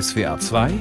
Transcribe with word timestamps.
SWA 0.00 0.36
2 0.40 0.72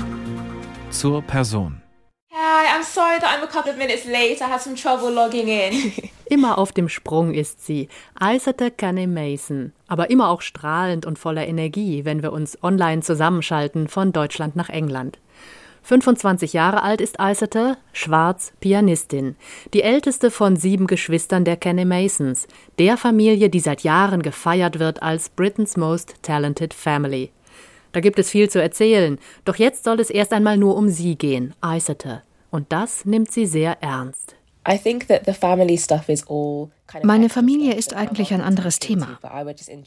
zur 0.89 1.21
Person. 1.21 1.83
Hi, 2.31 2.65
I'm 2.75 2.83
sorry 2.83 3.19
that 3.19 3.29
I'm 3.29 3.43
a 3.43 3.47
couple 3.47 3.71
of 3.71 3.77
minutes 3.77 4.05
late. 4.05 4.41
I 4.41 4.49
had 4.49 4.59
some 4.59 4.75
trouble 4.75 5.13
logging 5.13 5.49
in. 5.49 5.91
Immer 6.25 6.57
auf 6.57 6.71
dem 6.71 6.89
Sprung 6.89 7.35
ist 7.35 7.63
sie, 7.63 7.89
Eiserte 8.19 8.71
Canny 8.71 9.05
Mason, 9.05 9.71
aber 9.87 10.09
immer 10.09 10.29
auch 10.29 10.41
strahlend 10.41 11.05
und 11.05 11.19
voller 11.19 11.45
Energie, 11.45 12.05
wenn 12.05 12.23
wir 12.23 12.33
uns 12.33 12.57
online 12.63 13.03
zusammenschalten 13.03 13.87
von 13.87 14.13
Deutschland 14.13 14.55
nach 14.55 14.69
England. 14.69 15.19
25 15.83 16.53
Jahre 16.53 16.81
alt 16.81 16.99
ist 16.99 17.19
Eiserte, 17.19 17.77
schwarz, 17.91 18.53
Pianistin, 18.61 19.35
die 19.75 19.83
älteste 19.83 20.31
von 20.31 20.55
sieben 20.55 20.87
Geschwistern 20.87 21.45
der 21.45 21.57
Kenny 21.57 21.85
Masons, 21.85 22.47
der 22.79 22.97
Familie, 22.97 23.49
die 23.49 23.59
seit 23.59 23.83
Jahren 23.83 24.23
gefeiert 24.23 24.79
wird 24.79 25.03
als 25.03 25.29
Britain's 25.29 25.77
Most 25.77 26.15
Talented 26.23 26.73
Family. 26.73 27.31
Da 27.93 27.99
gibt 27.99 28.19
es 28.19 28.29
viel 28.29 28.49
zu 28.49 28.61
erzählen, 28.61 29.17
doch 29.45 29.55
jetzt 29.55 29.85
soll 29.85 29.99
es 29.99 30.09
erst 30.09 30.33
einmal 30.33 30.57
nur 30.57 30.75
um 30.75 30.89
sie 30.89 31.15
gehen, 31.15 31.53
Eiserte. 31.61 32.23
Und 32.51 32.71
das 32.73 33.05
nimmt 33.05 33.31
sie 33.31 33.45
sehr 33.45 33.81
ernst. 33.81 34.35
Meine 37.03 37.29
Familie 37.29 37.73
ist 37.73 37.93
eigentlich 37.93 38.33
ein 38.33 38.41
anderes 38.41 38.79
Thema. 38.79 39.19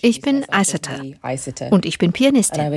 Ich 0.02 0.20
bin 0.20 0.44
Eisete 0.50 1.14
und 1.70 1.86
ich 1.86 1.98
bin 1.98 2.12
Pianistin. 2.12 2.72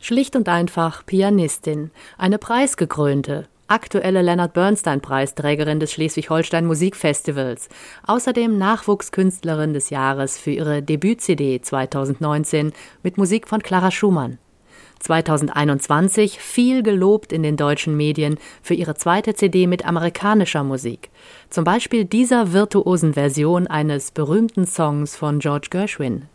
Schlicht 0.00 0.36
und 0.36 0.48
einfach 0.48 1.06
Pianistin, 1.06 1.90
eine 2.18 2.38
preisgekrönte, 2.38 3.46
aktuelle 3.68 4.22
Leonard 4.22 4.52
Bernstein 4.52 5.00
Preisträgerin 5.00 5.80
des 5.80 5.92
Schleswig-Holstein 5.92 6.66
Musikfestivals, 6.66 7.68
außerdem 8.06 8.58
Nachwuchskünstlerin 8.58 9.72
des 9.72 9.90
Jahres 9.90 10.38
für 10.38 10.50
ihre 10.50 10.82
Debüt-CD 10.82 11.60
2019 11.60 12.72
mit 13.02 13.18
Musik 13.18 13.48
von 13.48 13.62
Clara 13.62 13.90
Schumann. 13.90 14.38
2021 15.00 16.38
viel 16.38 16.82
gelobt 16.82 17.32
in 17.32 17.42
den 17.42 17.56
deutschen 17.56 17.96
Medien 17.96 18.38
für 18.62 18.74
ihre 18.74 18.94
zweite 18.94 19.34
CD 19.34 19.66
mit 19.66 19.84
amerikanischer 19.84 20.64
Musik. 20.64 21.10
Zum 21.50 21.64
Beispiel 21.64 22.04
dieser 22.04 22.52
virtuosen 22.52 23.14
Version 23.14 23.66
eines 23.66 24.10
berühmten 24.10 24.66
Songs 24.66 25.16
von 25.16 25.40
George 25.40 25.68
Gershwin. 25.70 26.26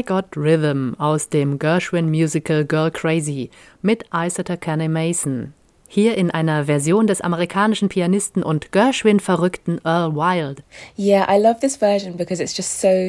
I 0.00 0.02
Got 0.02 0.34
Rhythm 0.34 0.94
aus 0.96 1.28
dem 1.28 1.58
Gershwin-Musical 1.58 2.64
Girl 2.64 2.90
Crazy 2.90 3.50
mit 3.82 4.06
Iseter 4.14 4.56
Kenny 4.56 4.88
Mason. 4.88 5.52
Hier 5.88 6.16
in 6.16 6.30
einer 6.30 6.64
Version 6.64 7.06
des 7.06 7.20
amerikanischen 7.20 7.90
Pianisten 7.90 8.42
und 8.42 8.72
Gershwin-verrückten 8.72 9.78
Earl 9.84 10.14
Wild. 10.14 10.62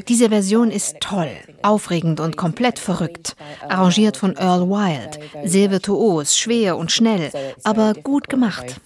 Diese 0.10 0.30
Version 0.30 0.70
ist 0.70 1.00
toll, 1.00 1.30
aufregend 1.62 2.20
und 2.20 2.36
komplett 2.36 2.78
verrückt. 2.78 3.38
Arrangiert 3.70 4.18
von 4.18 4.36
Earl 4.36 4.68
Wild. 4.68 5.18
Sehr 5.50 5.72
virtuos, 5.72 6.36
schwer 6.36 6.76
und 6.76 6.92
schnell, 6.92 7.32
aber 7.64 7.94
gut 7.94 8.28
gemacht. 8.28 8.82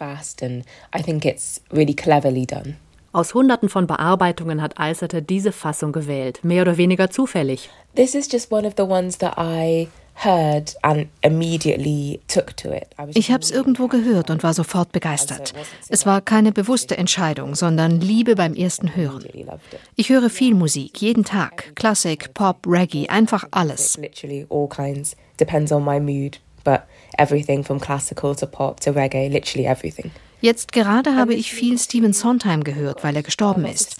Aus 3.15 3.33
hunderten 3.33 3.69
von 3.69 3.87
Bearbeitungen 3.87 4.61
hat 4.61 4.77
Eiserte 4.77 5.21
diese 5.21 5.53
Fassung 5.53 5.93
gewählt, 5.93 6.43
mehr 6.43 6.63
oder 6.63 6.75
weniger 6.75 7.09
zufällig. 7.09 7.69
This 7.95 8.13
is 8.13 8.29
just 8.29 8.51
one 8.51 8.67
of 8.67 8.73
the 8.75 8.83
ones 8.83 9.17
that 9.19 9.35
I 9.37 9.87
heard 10.15 10.75
and 10.81 11.07
immediately 11.21 12.19
took 12.27 12.57
to 12.57 12.73
it. 12.73 12.87
Ich 13.13 13.31
habe 13.31 13.41
es 13.41 13.51
irgendwo 13.51 13.87
gehört 13.87 14.29
und 14.29 14.43
war 14.43 14.53
sofort 14.53 14.91
begeistert. 14.91 15.53
Es 15.87 16.05
war 16.05 16.19
keine 16.19 16.51
bewusste 16.51 16.97
Entscheidung, 16.97 17.55
sondern 17.55 18.01
Liebe 18.01 18.35
beim 18.35 18.53
ersten 18.53 18.97
Hören. 18.97 19.23
Ich 19.95 20.09
höre 20.09 20.29
viel 20.29 20.53
Musik, 20.53 21.01
jeden 21.01 21.23
Tag. 21.23 21.73
Klassik, 21.75 22.33
Pop, 22.33 22.67
Reggae, 22.67 23.07
einfach 23.07 23.45
alles. 23.51 23.97
Jetzt 30.45 30.73
gerade 30.73 31.15
habe 31.15 31.33
ich 31.33 31.51
viel 31.51 31.79
Stephen 31.79 32.13
Sondheim 32.13 32.63
gehört, 32.63 33.03
weil 33.03 33.15
er 33.15 33.23
gestorben 33.23 33.65
ist. 33.65 33.99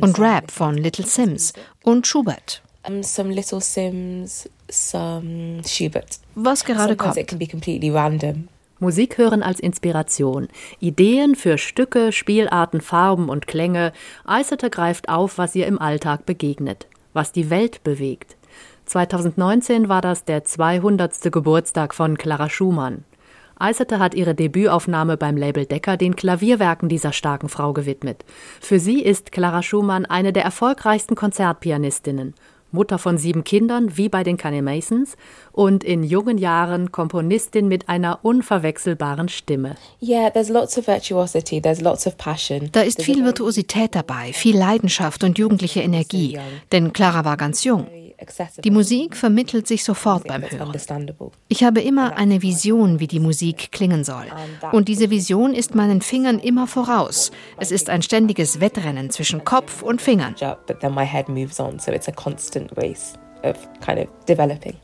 Und 0.00 0.18
Rap 0.18 0.50
von 0.50 0.78
Little 0.78 1.04
Sims 1.04 1.52
und 1.82 2.06
Schubert. 2.06 2.62
Some 3.02 3.34
Little 3.34 3.60
Sims, 3.60 4.48
some 4.70 5.60
Schubert. 5.66 6.18
Was 6.34 6.64
gerade 6.64 6.96
kommt. 6.96 7.18
it 7.18 7.28
can 7.28 7.38
be 7.38 7.46
completely 7.46 7.90
random. 7.90 8.48
Musik 8.78 9.18
hören 9.18 9.42
als 9.42 9.60
Inspiration, 9.60 10.48
Ideen 10.80 11.34
für 11.34 11.58
Stücke, 11.58 12.10
Spielarten, 12.10 12.80
Farben 12.80 13.28
und 13.28 13.46
Klänge. 13.46 13.92
Eisete 14.24 14.70
greift 14.70 15.10
auf, 15.10 15.36
was 15.36 15.54
ihr 15.54 15.66
im 15.66 15.78
Alltag 15.78 16.24
begegnet, 16.24 16.86
was 17.12 17.32
die 17.32 17.50
Welt 17.50 17.84
bewegt. 17.84 18.34
2019 18.86 19.90
war 19.90 20.00
das 20.00 20.24
der 20.24 20.42
200. 20.42 21.30
Geburtstag 21.30 21.94
von 21.94 22.16
Clara 22.16 22.48
Schumann. 22.48 23.04
Eisete 23.62 24.00
hat 24.00 24.14
ihre 24.14 24.34
Debütaufnahme 24.34 25.16
beim 25.16 25.36
Label 25.36 25.66
Decker 25.66 25.96
den 25.96 26.16
Klavierwerken 26.16 26.88
dieser 26.88 27.12
starken 27.12 27.48
Frau 27.48 27.72
gewidmet. 27.72 28.24
Für 28.60 28.80
sie 28.80 29.00
ist 29.00 29.30
Clara 29.30 29.62
Schumann 29.62 30.04
eine 30.04 30.32
der 30.32 30.42
erfolgreichsten 30.42 31.14
Konzertpianistinnen. 31.14 32.34
Mutter 32.72 32.98
von 32.98 33.18
sieben 33.18 33.44
Kindern, 33.44 33.96
wie 33.96 34.08
bei 34.08 34.24
den 34.24 34.36
Canny 34.36 34.62
Masons, 34.62 35.16
und 35.52 35.84
in 35.84 36.02
jungen 36.02 36.38
Jahren 36.38 36.90
Komponistin 36.90 37.68
mit 37.68 37.88
einer 37.88 38.20
unverwechselbaren 38.22 39.28
Stimme. 39.28 39.76
Yeah, 40.00 40.30
there's 40.30 40.48
lots 40.48 40.76
of 40.76 40.88
virtuosity, 40.88 41.60
there's 41.60 41.80
lots 41.80 42.06
of 42.06 42.16
passion. 42.16 42.70
Da 42.72 42.80
ist 42.80 43.02
viel 43.02 43.24
Virtuosität 43.24 43.94
dabei, 43.94 44.32
viel 44.32 44.56
Leidenschaft 44.58 45.22
und 45.22 45.38
jugendliche 45.38 45.82
Energie, 45.82 46.38
denn 46.72 46.92
Clara 46.92 47.24
war 47.24 47.36
ganz 47.36 47.62
jung. 47.62 47.86
Die 48.64 48.70
Musik 48.70 49.16
vermittelt 49.16 49.66
sich 49.66 49.84
sofort 49.84 50.26
beim 50.26 50.42
Hören. 50.42 50.72
Ich 51.48 51.64
habe 51.64 51.80
immer 51.80 52.16
eine 52.16 52.42
Vision, 52.42 53.00
wie 53.00 53.06
die 53.06 53.20
Musik 53.20 53.72
klingen 53.72 54.04
soll. 54.04 54.26
Und 54.72 54.88
diese 54.88 55.10
Vision 55.10 55.54
ist 55.54 55.74
meinen 55.74 56.00
Fingern 56.00 56.38
immer 56.38 56.66
voraus. 56.66 57.30
Es 57.58 57.70
ist 57.70 57.90
ein 57.90 58.02
ständiges 58.02 58.60
Wettrennen 58.60 59.10
zwischen 59.10 59.44
Kopf 59.44 59.82
und 59.82 60.00
Fingern. 60.00 60.34
But 60.66 60.80
then 60.80 60.94
my 60.94 61.06
head 61.06 61.28
moves 61.28 61.60
on, 61.60 61.78
so 61.78 61.92
it's 61.92 62.08
a 62.08 62.12
constant 62.12 62.70
race 62.76 63.14
of 63.42 63.56
kind 63.80 63.98
of 63.98 64.08
developing. 64.26 64.74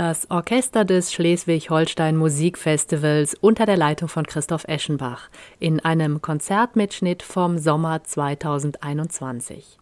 Das 0.00 0.30
Orchester 0.30 0.86
des 0.86 1.12
Schleswig-Holstein 1.12 2.16
Musikfestivals 2.16 3.34
unter 3.34 3.66
der 3.66 3.76
Leitung 3.76 4.08
von 4.08 4.24
Christoph 4.24 4.64
Eschenbach 4.64 5.28
in 5.58 5.78
einem 5.80 6.22
Konzertmitschnitt 6.22 7.22
vom 7.22 7.58
Sommer 7.58 8.02
2021. 8.02 9.76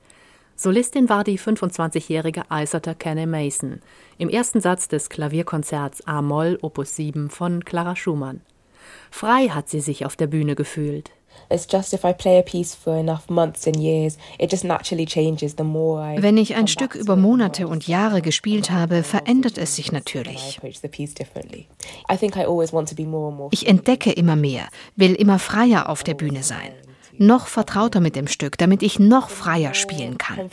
Solistin 0.56 1.08
war 1.08 1.22
die 1.22 1.38
25-jährige 1.38 2.42
Isotta 2.50 2.94
Kenne 2.94 3.28
Mason 3.28 3.80
im 4.18 4.28
ersten 4.28 4.60
Satz 4.60 4.88
des 4.88 5.08
Klavierkonzerts 5.08 6.04
A-Moll 6.08 6.58
Opus 6.62 6.96
7 6.96 7.30
von 7.30 7.64
Clara 7.64 7.94
Schumann. 7.94 8.40
Frei 9.12 9.50
hat 9.50 9.68
sie 9.68 9.78
sich 9.78 10.04
auf 10.04 10.16
der 10.16 10.26
Bühne 10.26 10.56
gefühlt. 10.56 11.12
Wenn 16.22 16.36
ich 16.36 16.56
ein 16.56 16.68
Stück 16.68 16.94
über 16.94 17.16
Monate 17.16 17.68
und 17.68 17.86
Jahre 17.88 18.22
gespielt 18.22 18.70
habe, 18.70 19.02
verändert 19.02 19.58
es 19.58 19.76
sich 19.76 19.92
natürlich. 19.92 20.60
Ich 23.50 23.66
entdecke 23.66 24.12
immer 24.12 24.36
mehr, 24.36 24.68
will 24.96 25.14
immer 25.14 25.38
freier 25.38 25.88
auf 25.88 26.04
der 26.04 26.14
Bühne 26.14 26.42
sein 26.42 26.72
noch 27.18 27.48
vertrauter 27.48 28.00
mit 28.00 28.16
dem 28.16 28.28
Stück, 28.28 28.58
damit 28.58 28.82
ich 28.82 28.98
noch 28.98 29.28
freier 29.28 29.74
spielen 29.74 30.18
kann. 30.18 30.48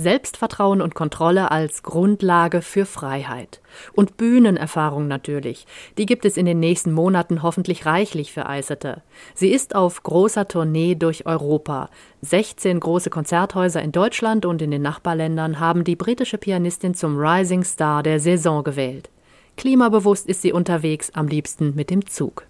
Selbstvertrauen 0.00 0.82
und 0.82 0.94
Kontrolle 0.94 1.50
als 1.50 1.82
Grundlage 1.82 2.62
für 2.62 2.86
Freiheit. 2.86 3.60
Und 3.92 4.16
Bühnenerfahrung 4.16 5.06
natürlich. 5.06 5.66
Die 5.98 6.06
gibt 6.06 6.24
es 6.24 6.36
in 6.36 6.46
den 6.46 6.58
nächsten 6.58 6.92
Monaten 6.92 7.42
hoffentlich 7.42 7.86
reichlich 7.86 8.32
für 8.32 8.46
Eisete. 8.46 9.02
Sie 9.34 9.50
ist 9.50 9.74
auf 9.74 10.02
großer 10.02 10.48
Tournee 10.48 10.94
durch 10.94 11.26
Europa. 11.26 11.90
16 12.22 12.80
große 12.80 13.10
Konzerthäuser 13.10 13.82
in 13.82 13.92
Deutschland 13.92 14.44
und 14.46 14.62
in 14.62 14.70
den 14.70 14.82
Nachbarländern 14.82 15.60
haben 15.60 15.84
die 15.84 15.96
britische 15.96 16.38
Pianistin 16.38 16.94
zum 16.94 17.18
Rising 17.18 17.64
Star 17.64 18.02
der 18.02 18.20
Saison 18.20 18.64
gewählt. 18.64 19.10
Klimabewusst 19.56 20.26
ist 20.26 20.42
sie 20.42 20.52
unterwegs, 20.52 21.10
am 21.10 21.28
liebsten 21.28 21.74
mit 21.74 21.90
dem 21.90 22.06
Zug. 22.06 22.46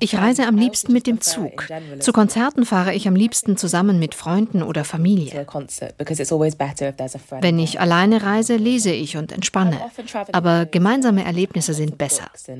Ich 0.00 0.16
reise 0.16 0.46
am 0.46 0.56
liebsten 0.56 0.92
mit 0.92 1.06
dem 1.06 1.20
Zug. 1.20 1.68
Zu 2.00 2.12
Konzerten 2.12 2.64
fahre 2.64 2.94
ich 2.94 3.06
am 3.08 3.16
liebsten 3.16 3.56
zusammen 3.56 3.98
mit 3.98 4.14
Freunden 4.14 4.62
oder 4.62 4.84
Familie. 4.84 5.46
Wenn 7.40 7.58
ich 7.58 7.80
alleine 7.80 8.22
reise, 8.22 8.56
lese 8.56 8.92
ich 8.92 9.16
und 9.16 9.32
entspanne. 9.32 9.78
Aber 10.32 10.66
gemeinsame 10.66 11.24
Erlebnisse 11.24 11.74
sind 11.74 11.98
besser. 11.98 12.30
Also 12.34 12.52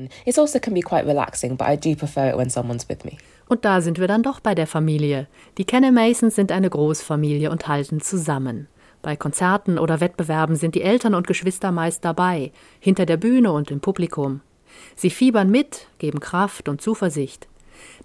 und 3.47 3.63
da 3.65 3.81
sind 3.81 3.99
wir 3.99 4.07
dann 4.07 4.23
doch 4.23 4.39
bei 4.39 4.55
der 4.55 4.67
Familie. 4.67 5.27
Die 5.57 5.65
Kenne 5.65 5.91
Masons 5.91 6.35
sind 6.35 6.51
eine 6.51 6.69
Großfamilie 6.69 7.51
und 7.51 7.67
halten 7.67 8.01
zusammen. 8.01 8.67
Bei 9.01 9.15
Konzerten 9.15 9.77
oder 9.77 9.99
Wettbewerben 9.99 10.55
sind 10.55 10.73
die 10.73 10.81
Eltern 10.81 11.13
und 11.13 11.27
Geschwister 11.27 11.71
meist 11.71 12.03
dabei, 12.03 12.51
hinter 12.79 13.05
der 13.05 13.17
Bühne 13.17 13.51
und 13.51 13.69
im 13.69 13.79
Publikum. 13.79 14.41
Sie 14.95 15.09
fiebern 15.09 15.49
mit, 15.49 15.87
geben 15.99 16.19
Kraft 16.19 16.69
und 16.69 16.81
Zuversicht. 16.81 17.47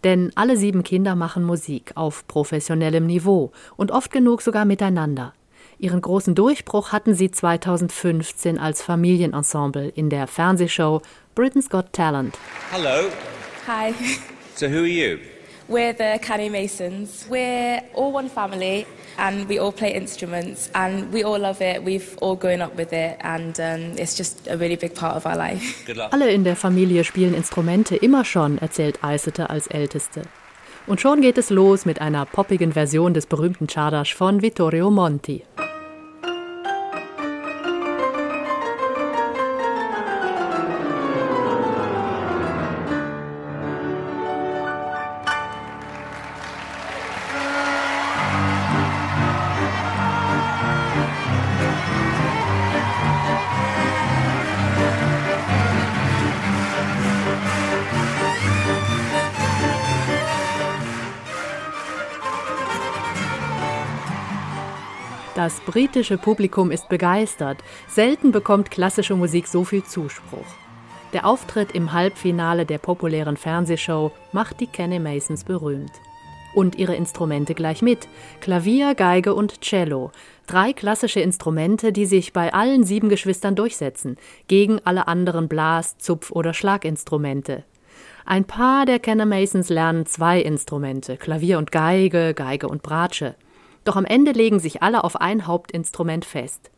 Denn 0.04 0.32
alle 0.34 0.56
sieben 0.56 0.82
Kinder 0.82 1.14
machen 1.14 1.44
Musik 1.44 1.92
auf 1.94 2.26
professionellem 2.26 3.06
Niveau 3.06 3.52
und 3.76 3.92
oft 3.92 4.10
genug 4.10 4.42
sogar 4.42 4.64
miteinander. 4.64 5.34
Ihren 5.78 6.02
großen 6.02 6.34
Durchbruch 6.34 6.92
hatten 6.92 7.14
sie 7.14 7.30
2015 7.30 8.58
als 8.58 8.82
Familienensemble 8.82 9.88
in 9.88 10.10
der 10.10 10.26
Fernsehshow 10.26 11.00
Britain's 11.34 11.70
Got 11.70 11.92
Talent. 11.92 12.36
Hello. 12.70 13.08
Hi. 13.66 13.94
So 14.54 14.66
who 14.66 14.80
are 14.80 14.86
you? 14.86 15.18
We're 15.68 15.94
the 15.96 16.18
Canny 16.20 16.50
Masons. 16.50 17.26
We're 17.30 17.82
all 17.94 18.12
one 18.12 18.28
family 18.28 18.84
and 19.20 19.48
we 19.48 19.60
all 19.60 19.72
play 19.72 19.92
instruments 19.94 20.70
and 20.74 21.12
we 21.12 21.22
all 21.22 21.38
love 21.38 21.60
it. 21.60 21.84
We've 21.84 22.16
all 22.20 22.36
grown 22.36 22.62
up 22.62 22.76
with 22.76 22.92
it 22.92 23.16
and 23.20 23.58
um, 23.60 23.96
it's 23.96 24.16
just 24.16 24.48
a 24.48 24.56
really 24.56 24.76
big 24.76 24.94
part 24.94 25.16
of 25.16 25.26
our 25.26 25.36
life. 25.36 25.84
Alle 26.10 26.30
in 26.30 26.44
der 26.44 26.56
Familie 26.56 27.04
spielen 27.04 27.34
Instrumente 27.34 27.96
immer 27.96 28.24
schon, 28.24 28.58
erzählt 28.58 29.04
Eisete 29.04 29.50
als 29.50 29.66
Älteste. 29.66 30.22
Und 30.86 31.00
schon 31.00 31.20
geht 31.20 31.38
es 31.38 31.50
los 31.50 31.84
mit 31.84 32.00
einer 32.00 32.24
poppigen 32.24 32.72
Version 32.72 33.14
des 33.14 33.26
berühmten 33.26 33.68
Czardas 33.68 34.08
von 34.08 34.42
Vittorio 34.42 34.90
Monti. 34.90 35.44
Das 65.50 65.58
britische 65.58 66.16
Publikum 66.16 66.70
ist 66.70 66.88
begeistert. 66.88 67.58
Selten 67.88 68.30
bekommt 68.30 68.70
klassische 68.70 69.16
Musik 69.16 69.48
so 69.48 69.64
viel 69.64 69.82
Zuspruch. 69.82 70.46
Der 71.12 71.26
Auftritt 71.26 71.72
im 71.72 71.92
Halbfinale 71.92 72.64
der 72.64 72.78
populären 72.78 73.36
Fernsehshow 73.36 74.12
macht 74.30 74.60
die 74.60 74.68
Kenny 74.68 75.00
Masons 75.00 75.42
berühmt. 75.42 75.90
Und 76.54 76.76
ihre 76.76 76.94
Instrumente 76.94 77.56
gleich 77.56 77.82
mit. 77.82 78.06
Klavier, 78.40 78.94
Geige 78.94 79.34
und 79.34 79.60
Cello. 79.60 80.12
Drei 80.46 80.72
klassische 80.72 81.18
Instrumente, 81.18 81.90
die 81.90 82.06
sich 82.06 82.32
bei 82.32 82.54
allen 82.54 82.84
sieben 82.84 83.08
Geschwistern 83.08 83.56
durchsetzen, 83.56 84.18
gegen 84.46 84.78
alle 84.84 85.08
anderen 85.08 85.48
Blas-, 85.48 85.98
Zupf- 85.98 86.30
oder 86.30 86.54
Schlaginstrumente. 86.54 87.64
Ein 88.24 88.44
paar 88.44 88.86
der 88.86 89.00
Kenner 89.00 89.26
Masons 89.26 89.68
lernen 89.68 90.06
zwei 90.06 90.40
Instrumente, 90.40 91.16
Klavier 91.16 91.58
und 91.58 91.72
Geige, 91.72 92.34
Geige 92.34 92.68
und 92.68 92.82
Bratsche. 92.82 93.34
Doch 93.84 93.96
am 93.96 94.04
Ende 94.04 94.32
legen 94.32 94.60
sich 94.60 94.82
alle 94.82 95.04
auf 95.04 95.20
ein 95.20 95.46
Hauptinstrument 95.46 96.24
fest. 96.24 96.70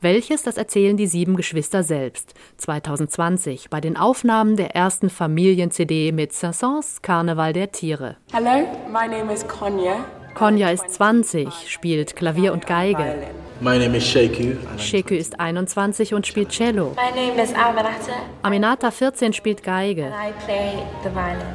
Welches, 0.00 0.42
das 0.42 0.56
erzählen 0.56 0.96
die 0.96 1.06
sieben 1.06 1.34
Geschwister 1.34 1.82
selbst. 1.82 2.34
2020 2.58 3.70
bei 3.70 3.80
den 3.80 3.96
Aufnahmen 3.96 4.56
der 4.56 4.76
ersten 4.76 5.08
Familien-CD 5.08 6.12
mit 6.12 6.32
Saint-Saëns 6.32 7.00
Karneval 7.00 7.52
der 7.52 7.72
Tiere. 7.72 8.16
Hello, 8.32 8.68
my 8.88 9.08
name 9.08 9.32
is 9.32 9.46
Konya. 9.48 10.04
Konya 10.34 10.70
ist 10.70 10.90
20, 10.90 11.48
spielt 11.70 12.16
Klavier 12.16 12.52
und 12.52 12.66
Geige. 12.66 13.28
My 13.60 13.78
name 13.78 13.96
is 13.96 14.04
Sheku. 14.04 14.56
Sheku 14.78 15.14
ist 15.14 15.38
21 15.40 16.12
und 16.12 16.26
spielt 16.26 16.50
Cello. 16.50 16.94
My 16.96 17.28
name 17.28 17.42
is 17.42 17.54
Aminata. 17.54 18.12
Aminata 18.42 18.90
14 18.90 19.32
spielt 19.32 19.62
Geige. 19.62 20.06
And 20.06 20.14
I 20.14 20.44
play 20.44 20.72
the 21.02 21.10
violin. 21.10 21.46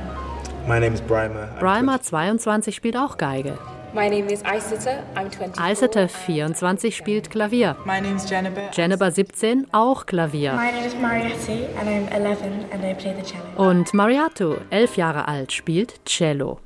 My 0.68 0.80
name 0.80 0.94
is 0.94 1.02
Bryma. 1.02 1.50
Bryma 1.60 2.02
22 2.02 2.74
spielt 2.74 2.96
auch 2.96 3.18
Geige. 3.18 3.58
My 3.92 4.08
name 4.08 4.28
is 4.30 4.44
Isata. 4.44 5.04
I'm 5.16 5.32
24. 5.32 5.66
Isata 5.66 6.08
24 6.08 6.92
spielt 6.92 7.32
Klavier. 7.32 7.76
My 7.86 8.00
name 8.00 8.18
is 8.18 8.26
Jennifer. 8.30 8.70
Jennifer 8.72 9.10
17 9.10 9.66
auch 9.72 10.06
Klavier. 10.06 10.54
My 10.54 10.72
name 10.72 10.86
is 10.86 10.94
Mariette 10.94 11.68
and 11.76 11.90
I'm 11.90 12.08
11 12.14 12.66
and 12.72 12.86
I 12.86 12.94
play 12.94 13.16
the 13.16 13.24
cello. 13.24 13.50
Und 13.58 13.92
Mariato, 13.96 14.58
11 14.70 14.96
Jahre 14.96 15.28
alt, 15.28 15.52
spielt 15.52 16.06
Cello. 16.06 16.60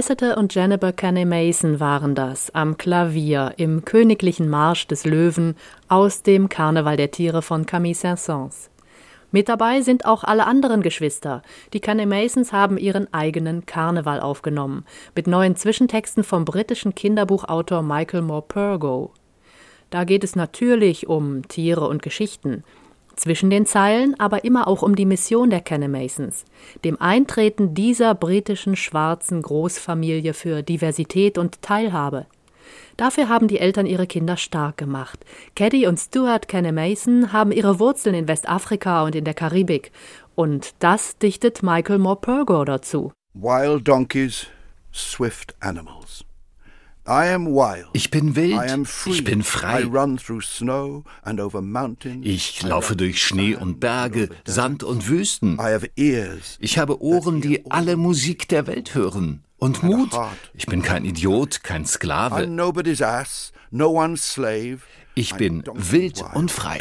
Eisete 0.00 0.36
und 0.36 0.54
Jennifer 0.54 0.94
Kenney 0.94 1.26
Mason 1.26 1.78
waren 1.78 2.14
das 2.14 2.48
am 2.54 2.78
Klavier 2.78 3.52
im 3.58 3.84
königlichen 3.84 4.48
Marsch 4.48 4.86
des 4.86 5.04
Löwen 5.04 5.56
aus 5.88 6.22
dem 6.22 6.48
Karneval 6.48 6.96
der 6.96 7.10
Tiere 7.10 7.42
von 7.42 7.66
Camille 7.66 7.94
Saint-Saëns. 7.94 8.70
Mit 9.30 9.50
dabei 9.50 9.82
sind 9.82 10.06
auch 10.06 10.24
alle 10.24 10.46
anderen 10.46 10.80
Geschwister. 10.80 11.42
Die 11.74 11.80
Kenney 11.80 12.06
Masons 12.06 12.50
haben 12.50 12.78
ihren 12.78 13.12
eigenen 13.12 13.66
Karneval 13.66 14.20
aufgenommen, 14.20 14.86
mit 15.14 15.26
neuen 15.26 15.54
Zwischentexten 15.54 16.24
vom 16.24 16.46
britischen 16.46 16.94
Kinderbuchautor 16.94 17.82
Michael 17.82 18.22
Moore 18.22 18.46
Purgo. 18.48 19.12
Da 19.90 20.04
geht 20.04 20.24
es 20.24 20.34
natürlich 20.34 21.08
um 21.08 21.46
Tiere 21.46 21.86
und 21.86 22.00
Geschichten, 22.00 22.64
zwischen 23.20 23.50
den 23.50 23.66
Zeilen 23.66 24.18
aber 24.18 24.44
immer 24.44 24.66
auch 24.66 24.82
um 24.82 24.96
die 24.96 25.06
Mission 25.06 25.50
der 25.50 25.60
Kenne 25.60 25.88
Masons, 25.88 26.44
dem 26.84 27.00
Eintreten 27.00 27.74
dieser 27.74 28.14
britischen 28.14 28.76
schwarzen 28.76 29.42
Großfamilie 29.42 30.32
für 30.34 30.62
Diversität 30.62 31.36
und 31.38 31.60
Teilhabe. 31.62 32.26
Dafür 32.96 33.28
haben 33.28 33.48
die 33.48 33.58
Eltern 33.58 33.86
ihre 33.86 34.06
Kinder 34.06 34.36
stark 34.36 34.76
gemacht. 34.76 35.24
Caddy 35.54 35.86
und 35.86 35.98
Stuart 35.98 36.48
Kenne 36.48 36.72
Mason 36.72 37.32
haben 37.32 37.52
ihre 37.52 37.78
Wurzeln 37.78 38.14
in 38.14 38.28
Westafrika 38.28 39.04
und 39.04 39.14
in 39.14 39.24
der 39.24 39.34
Karibik. 39.34 39.92
Und 40.34 40.74
das 40.78 41.18
dichtet 41.18 41.62
Michael 41.62 41.98
Moore 41.98 42.20
Purgo 42.20 42.64
dazu. 42.64 43.12
Wild 43.34 43.86
donkeys, 43.86 44.46
swift 44.92 45.54
animals. 45.60 46.24
Ich 47.92 48.10
bin 48.10 48.36
wild, 48.36 48.60
ich 49.06 49.24
bin 49.24 49.42
frei. 49.42 49.82
Ich 52.22 52.62
laufe 52.62 52.94
durch 52.96 53.22
Schnee 53.24 53.54
und 53.56 53.80
Berge, 53.80 54.28
Sand 54.46 54.82
und 54.84 55.08
Wüsten. 55.08 55.58
Ich 56.60 56.78
habe 56.78 57.02
Ohren, 57.02 57.40
die 57.40 57.70
alle 57.70 57.96
Musik 57.96 58.48
der 58.48 58.66
Welt 58.66 58.94
hören. 58.94 59.44
Und 59.58 59.82
Mut. 59.82 60.10
Ich 60.54 60.66
bin 60.66 60.82
kein 60.82 61.04
Idiot, 61.04 61.62
kein 61.62 61.84
Sklave. 61.84 62.34
Ich 65.14 65.34
bin 65.34 65.64
wild 65.74 66.22
und 66.34 66.50
frei. 66.50 66.78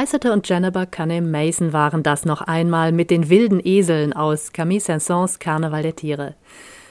Eisete 0.00 0.32
und 0.32 0.48
Jennifer 0.48 0.86
Cunningham 0.86 1.32
Mason 1.32 1.72
waren 1.72 2.04
das 2.04 2.24
noch 2.24 2.40
einmal 2.40 2.92
mit 2.92 3.10
den 3.10 3.30
wilden 3.30 3.60
Eseln 3.64 4.12
aus 4.12 4.52
Camille 4.52 4.80
Saint-Saëns 4.80 5.40
Karneval 5.40 5.82
der 5.82 5.96
Tiere. 5.96 6.36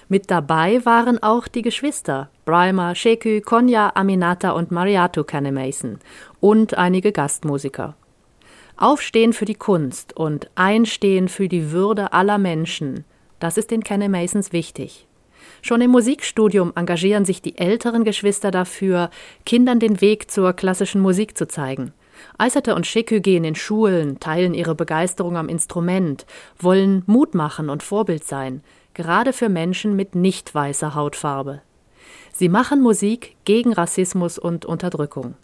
Mit 0.09 0.29
dabei 0.29 0.83
waren 0.83 1.23
auch 1.23 1.47
die 1.47 1.61
Geschwister 1.61 2.29
Brimer, 2.43 2.95
Sheku, 2.95 3.39
Konya, 3.39 3.93
Aminata 3.95 4.51
und 4.51 4.71
Mariatu 4.71 5.23
Cunningham 5.23 5.53
Mason 5.53 5.99
und 6.41 6.77
einige 6.77 7.13
Gastmusiker. 7.13 7.95
Aufstehen 8.75 9.31
für 9.31 9.45
die 9.45 9.55
Kunst 9.55 10.17
und 10.17 10.49
Einstehen 10.55 11.29
für 11.29 11.47
die 11.47 11.71
Würde 11.71 12.11
aller 12.11 12.37
Menschen, 12.37 13.05
das 13.39 13.57
ist 13.57 13.71
den 13.71 13.85
Cunningham 13.85 14.19
Masons 14.19 14.51
wichtig. 14.51 15.07
Schon 15.61 15.79
im 15.79 15.91
Musikstudium 15.91 16.73
engagieren 16.75 17.23
sich 17.23 17.41
die 17.41 17.57
älteren 17.57 18.03
Geschwister 18.03 18.51
dafür, 18.51 19.11
Kindern 19.45 19.79
den 19.79 20.01
Weg 20.01 20.29
zur 20.29 20.51
klassischen 20.51 20.99
Musik 20.99 21.37
zu 21.37 21.47
zeigen. 21.47 21.93
Eiserte 22.37 22.75
und 22.75 22.87
Schicke 22.87 23.21
gehen 23.21 23.43
in 23.43 23.55
Schulen, 23.55 24.19
teilen 24.19 24.53
ihre 24.53 24.75
Begeisterung 24.75 25.37
am 25.37 25.49
Instrument, 25.49 26.25
wollen 26.59 27.03
Mut 27.05 27.35
machen 27.35 27.69
und 27.69 27.83
Vorbild 27.83 28.23
sein, 28.23 28.63
gerade 28.93 29.33
für 29.33 29.49
Menschen 29.49 29.95
mit 29.95 30.15
nicht 30.15 30.53
weißer 30.53 30.95
Hautfarbe. 30.95 31.61
Sie 32.31 32.49
machen 32.49 32.81
Musik 32.81 33.35
gegen 33.45 33.73
Rassismus 33.73 34.37
und 34.37 34.65
Unterdrückung. 34.65 35.35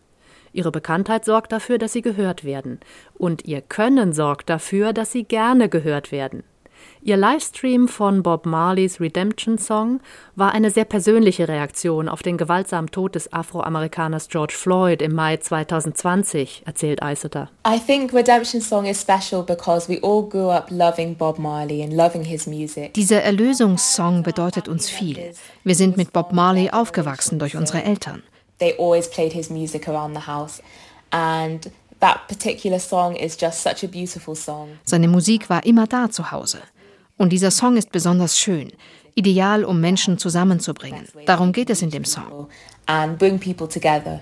Ihre 0.54 0.72
Bekanntheit 0.72 1.26
sorgt 1.26 1.52
dafür, 1.52 1.80
dass 1.80 1.94
sie 1.94 2.04
gehört 2.04 2.44
werden, 2.44 2.80
und 3.16 3.46
ihr 3.46 3.62
Können 3.62 4.14
sorgt 4.14 4.50
dafür, 4.50 4.94
dass 4.94 5.12
sie 5.12 5.24
gerne 5.24 5.68
gehört 5.68 6.12
werden. 6.12 6.44
Ihr 7.06 7.18
Livestream 7.18 7.90
von 7.90 8.24
Bob 8.24 8.46
Marleys 8.46 9.02
Redemption 9.02 9.58
Song 9.58 10.00
war 10.38 10.54
eine 10.54 10.72
sehr 10.72 10.86
persönliche 10.86 11.50
Reaktion 11.50 12.08
auf 12.08 12.24
den 12.24 12.38
gewaltsamen 12.38 12.92
Tod 12.92 13.16
des 13.16 13.34
Afroamerikaners 13.34 14.30
George 14.30 14.54
Floyd 14.56 15.02
im 15.02 15.14
Mai 15.14 15.36
2020, 15.36 16.64
erzählt 16.66 17.04
Eiseter. 17.04 17.50
I 17.68 17.78
think 17.78 18.14
Redemption 18.14 18.62
Song 18.62 18.86
is 18.86 19.02
special 19.02 19.44
because 19.44 19.90
we 19.90 20.02
all 20.02 20.24
grew 20.24 20.50
up 20.50 20.72
loving 20.72 21.14
Bob 21.14 21.40
Marley 21.40 21.84
and 21.84 21.92
loving 21.92 22.24
his 22.24 22.48
music. 22.48 22.94
Dieser 22.94 23.22
Erlösungssong 23.22 24.24
bedeutet 24.24 24.70
uns 24.70 24.90
viel. 24.90 25.34
Wir 25.66 25.76
sind 25.76 25.98
mit 25.98 26.14
Bob 26.14 26.32
Marley 26.32 26.70
aufgewachsen 26.70 27.38
durch 27.38 27.58
unsere 27.58 27.84
Eltern. 27.84 28.24
They 28.60 28.76
always 28.80 29.10
played 29.10 29.34
his 29.34 29.50
music 29.50 29.90
around 29.90 30.16
the 30.16 30.26
house 30.26 30.62
and 31.10 31.70
that 32.00 32.30
particular 32.30 32.80
song 32.80 33.18
is 33.18 33.36
just 33.38 33.62
such 33.62 33.84
a 33.84 33.88
beautiful 33.88 34.36
song. 34.38 34.70
Seine 34.86 35.10
Musik 35.10 35.50
war 35.50 35.66
immer 35.66 35.86
da 35.86 36.10
zu 36.10 36.32
Hause. 36.32 36.60
Und 37.18 37.30
dieser 37.30 37.52
Song 37.52 37.78
ist 37.78 37.92
besonders 37.92 38.38
schön, 38.40 38.72
ideal, 39.16 39.64
um 39.64 39.80
Menschen 39.80 40.18
zusammenzubringen. 40.18 41.08
Darum 41.26 41.52
geht 41.52 41.70
es 41.70 41.82
in 41.82 41.90
dem 41.90 42.06
Song. 42.06 42.48
And 42.88 43.18
bring 43.18 43.40
people 43.40 43.68
together. 43.68 44.20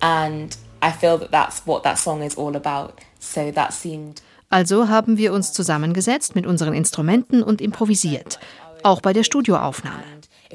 And 0.00 0.56
I 0.82 0.90
feel 0.90 1.18
that 1.18 1.30
that's 1.30 1.62
what 1.66 1.82
that 1.82 1.98
song 1.98 2.22
is 2.22 2.38
all 2.38 2.56
about. 2.56 2.94
So 3.18 3.50
that 3.52 3.72
seemed 3.72 4.22
also 4.50 4.88
haben 4.88 5.16
wir 5.16 5.32
uns 5.32 5.52
zusammengesetzt 5.52 6.34
mit 6.34 6.44
unseren 6.44 6.74
Instrumenten 6.74 7.44
und 7.44 7.60
improvisiert, 7.60 8.40
auch 8.82 9.00
bei 9.00 9.12
der 9.12 9.22
Studioaufnahme. 9.22 10.02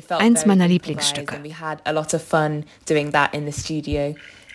Eins 0.10 0.46
meiner 0.46 0.68
Lieblingsstücke. 0.68 1.40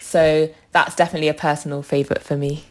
So 0.02 0.48
that's 0.72 0.96
definitely 0.96 1.28
a 1.30 1.34
personal 1.34 1.82
favorite 1.82 2.22
for 2.22 2.36
me. 2.36 2.62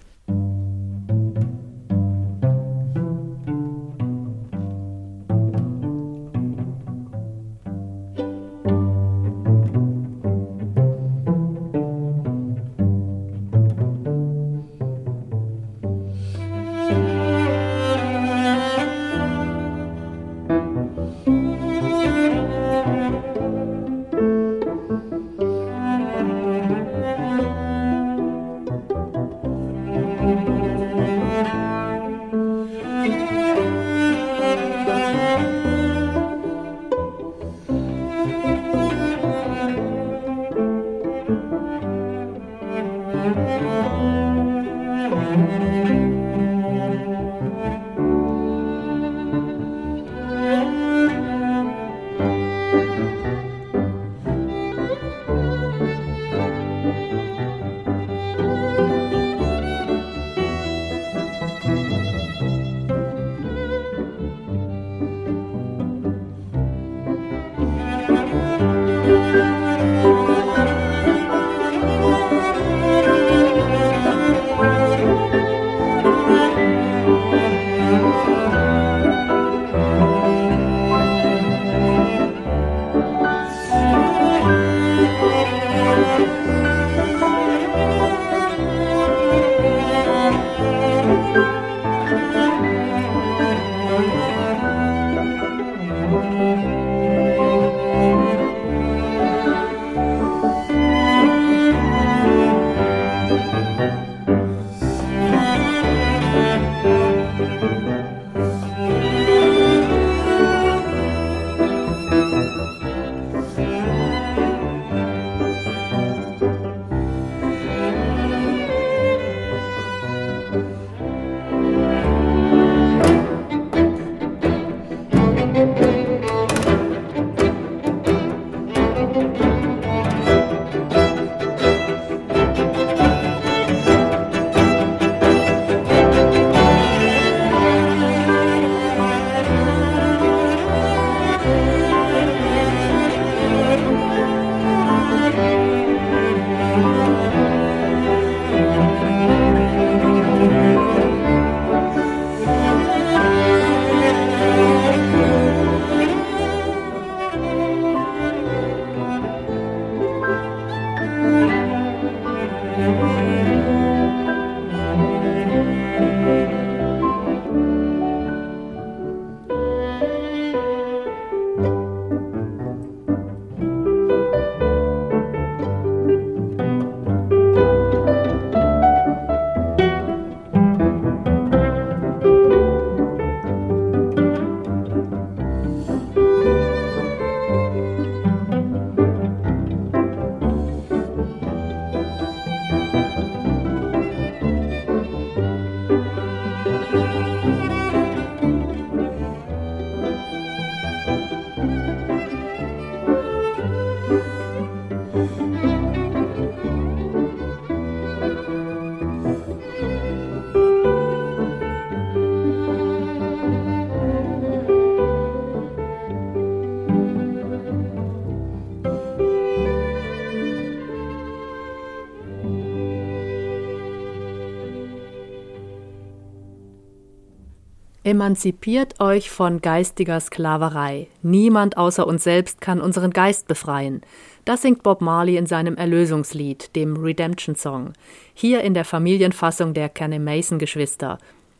Emanzipiert 228.05 229.01
euch 229.01 229.29
von 229.29 229.59
geistiger 229.59 230.21
Sklaverei. 230.21 231.07
Niemand 231.21 231.75
außer 231.75 232.07
uns 232.07 232.23
selbst 232.23 232.61
kann 232.61 232.79
unseren 232.79 233.11
Geist 233.11 233.49
befreien. 233.49 234.01
Das 234.45 234.61
singt 234.61 234.83
Bob 234.83 235.01
Marley 235.01 235.35
in 235.35 235.47
seinem 235.47 235.75
Erlösungslied, 235.75 236.73
dem 236.77 236.95
Redemption 236.95 237.55
Song. 237.55 237.91
Hier 238.33 238.61
in 238.61 238.73
der 238.73 238.85
Familienfassung 238.85 239.73
der 239.73 239.89
Kenny 239.89 240.17
Mason 240.17 240.59
Geschwister. 240.59 241.17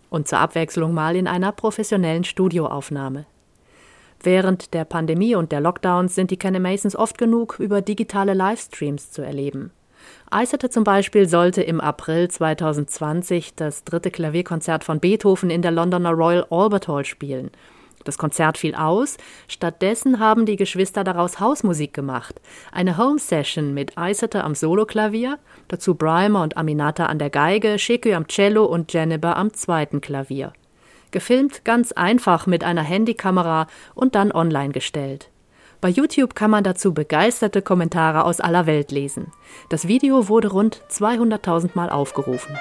Und 0.10 0.30
zur 0.30 0.40
Abwechslung 0.40 0.94
mal 0.94 1.18
in 1.18 1.28
einer 1.28 1.52
professionellen 1.52 2.24
Studioaufnahme. 2.24 3.26
Während 4.24 4.74
der 4.74 4.86
Pandemie 4.86 5.36
und 5.36 5.52
der 5.52 5.60
Lockdowns 5.60 6.16
sind 6.16 6.32
die 6.32 6.38
Kenny 6.38 6.60
Masons 6.60 6.96
oft 6.96 7.18
genug 7.18 7.60
über 7.60 7.82
digitale 7.82 8.34
Livestreams 8.34 9.12
zu 9.12 9.22
erleben. 9.22 9.72
Eiserte 10.32 10.70
zum 10.70 10.84
Beispiel 10.84 11.28
sollte 11.28 11.62
im 11.62 11.82
April 11.82 12.30
2020 12.30 13.56
das 13.56 13.84
dritte 13.84 14.12
Klavierkonzert 14.12 14.84
von 14.84 15.00
Beethoven 15.00 15.50
in 15.50 15.62
der 15.62 15.72
Londoner 15.72 16.12
Royal 16.12 16.46
Albert 16.50 16.88
Hall 16.88 17.06
spielen. 17.06 17.52
Das 18.04 18.18
Konzert 18.18 18.58
fiel 18.58 18.76
aus, 18.76 19.18
stattdessen 19.48 20.20
haben 20.20 20.46
die 20.46 20.56
Geschwister 20.56 21.04
daraus 21.04 21.40
Hausmusik 21.40 21.94
gemacht. 21.94 22.40
Eine 22.72 22.98
Home 22.98 23.20
Session 23.20 23.74
mit 23.74 23.98
Eiserte 23.98 24.44
am 24.44 24.56
Soloklavier, 24.56 25.38
dazu 25.68 25.96
Brimer 25.96 26.42
und 26.42 26.58
Aminata 26.58 27.08
an 27.08 27.20
der 27.20 27.30
Geige, 27.30 27.78
Shekü 27.78 28.14
am 28.14 28.28
Cello 28.28 28.66
und 28.66 28.94
Jennifer 28.94 29.36
am 29.36 29.54
zweiten 29.54 30.02
Klavier. 30.02 30.54
Gefilmt 31.12 31.66
ganz 31.66 31.92
einfach 31.92 32.48
mit 32.48 32.64
einer 32.64 32.84
Handykamera 32.84 33.68
und 33.96 34.16
dann 34.16 34.32
online 34.32 34.74
gestellt. 34.74 35.30
Bei 35.82 35.88
YouTube 35.88 36.36
kann 36.36 36.52
man 36.52 36.66
dazu 36.66 36.94
begeisterte 36.94 37.62
Kommentare 37.62 38.26
aus 38.26 38.42
aller 38.42 38.66
Welt 38.66 38.92
lesen. 38.92 39.32
Das 39.70 39.88
Video 39.88 40.28
wurde 40.28 40.50
rund 40.50 40.82
200.000 40.90 41.70
Mal 41.74 41.90
aufgerufen. 41.90 42.58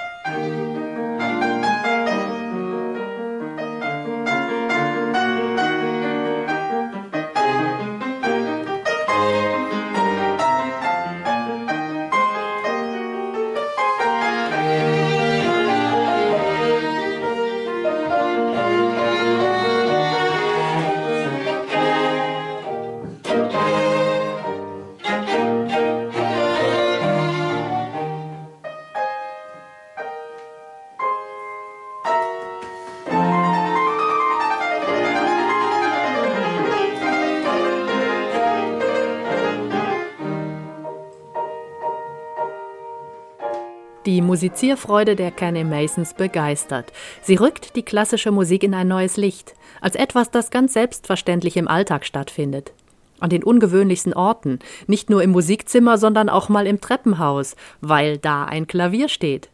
Die 44.09 44.23
Musizierfreude 44.23 45.15
der 45.15 45.29
Kenny 45.29 45.63
Masons 45.63 46.15
begeistert. 46.15 46.91
Sie 47.21 47.35
rückt 47.35 47.75
die 47.75 47.83
klassische 47.83 48.31
Musik 48.31 48.63
in 48.63 48.73
ein 48.73 48.87
neues 48.87 49.17
Licht, 49.17 49.53
als 49.81 49.95
etwas, 49.95 50.31
das 50.31 50.49
ganz 50.49 50.73
selbstverständlich 50.73 51.55
im 51.57 51.67
Alltag 51.67 52.03
stattfindet. 52.05 52.73
An 53.19 53.29
den 53.29 53.43
ungewöhnlichsten 53.43 54.15
Orten, 54.15 54.57
nicht 54.87 55.11
nur 55.11 55.21
im 55.21 55.29
Musikzimmer, 55.29 55.99
sondern 55.99 56.27
auch 56.27 56.49
mal 56.49 56.65
im 56.65 56.81
Treppenhaus, 56.81 57.55
weil 57.81 58.17
da 58.17 58.45
ein 58.45 58.65
Klavier 58.65 59.09
steht. 59.09 59.49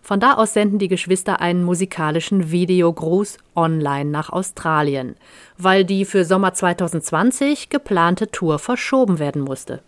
Von 0.00 0.18
da 0.18 0.32
aus 0.32 0.54
senden 0.54 0.78
die 0.78 0.88
Geschwister 0.88 1.42
einen 1.42 1.62
musikalischen 1.62 2.50
Videogruß 2.50 3.36
online 3.54 4.08
nach 4.08 4.30
Australien, 4.30 5.14
weil 5.58 5.84
die 5.84 6.06
für 6.06 6.24
Sommer 6.24 6.54
2020 6.54 7.68
geplante 7.68 8.30
Tour 8.30 8.58
verschoben 8.58 9.18
werden 9.18 9.42
musste. 9.42 9.82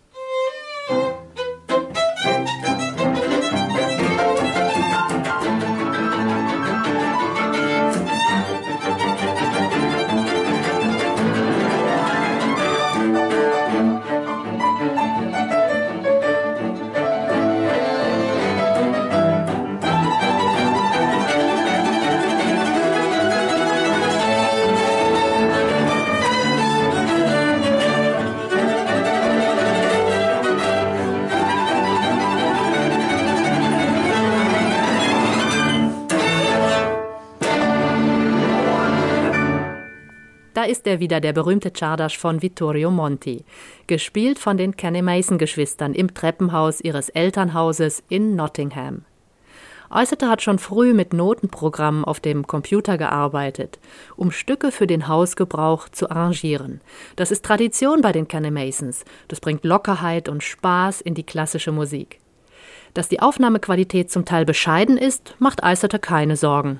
Ist 40.83 40.87
er 40.87 40.99
wieder, 40.99 41.21
der 41.21 41.31
berühmte 41.31 41.71
Czardasch 41.71 42.17
von 42.17 42.41
Vittorio 42.41 42.91
Monti, 42.91 43.45
gespielt 43.87 44.37
von 44.37 44.57
den 44.57 44.75
Kenny 44.75 45.01
Mason-Geschwistern 45.01 45.93
im 45.93 46.13
Treppenhaus 46.13 46.81
ihres 46.81 47.07
Elternhauses 47.07 48.03
in 48.09 48.35
Nottingham. 48.35 49.05
Äußerte 49.89 50.27
hat 50.27 50.41
schon 50.41 50.59
früh 50.59 50.93
mit 50.93 51.13
Notenprogrammen 51.13 52.03
auf 52.03 52.19
dem 52.19 52.47
Computer 52.47 52.97
gearbeitet, 52.97 53.79
um 54.17 54.31
Stücke 54.31 54.73
für 54.73 54.85
den 54.85 55.07
Hausgebrauch 55.07 55.87
zu 55.87 56.09
arrangieren. 56.11 56.81
Das 57.15 57.31
ist 57.31 57.45
Tradition 57.45 58.01
bei 58.01 58.11
den 58.11 58.27
Kenny 58.27 58.51
Masons. 58.51 59.05
Das 59.29 59.39
bringt 59.39 59.63
Lockerheit 59.63 60.27
und 60.27 60.43
Spaß 60.43 60.99
in 60.99 61.13
die 61.13 61.23
klassische 61.23 61.71
Musik. 61.71 62.19
Dass 62.93 63.09
die 63.09 63.19
Aufnahmequalität 63.19 64.11
zum 64.11 64.23
Teil 64.23 64.45
bescheiden 64.45 64.97
ist, 64.97 65.33
macht 65.39 65.63
Eiserter 65.63 65.97
keine 65.97 66.37
Sorgen. 66.37 66.79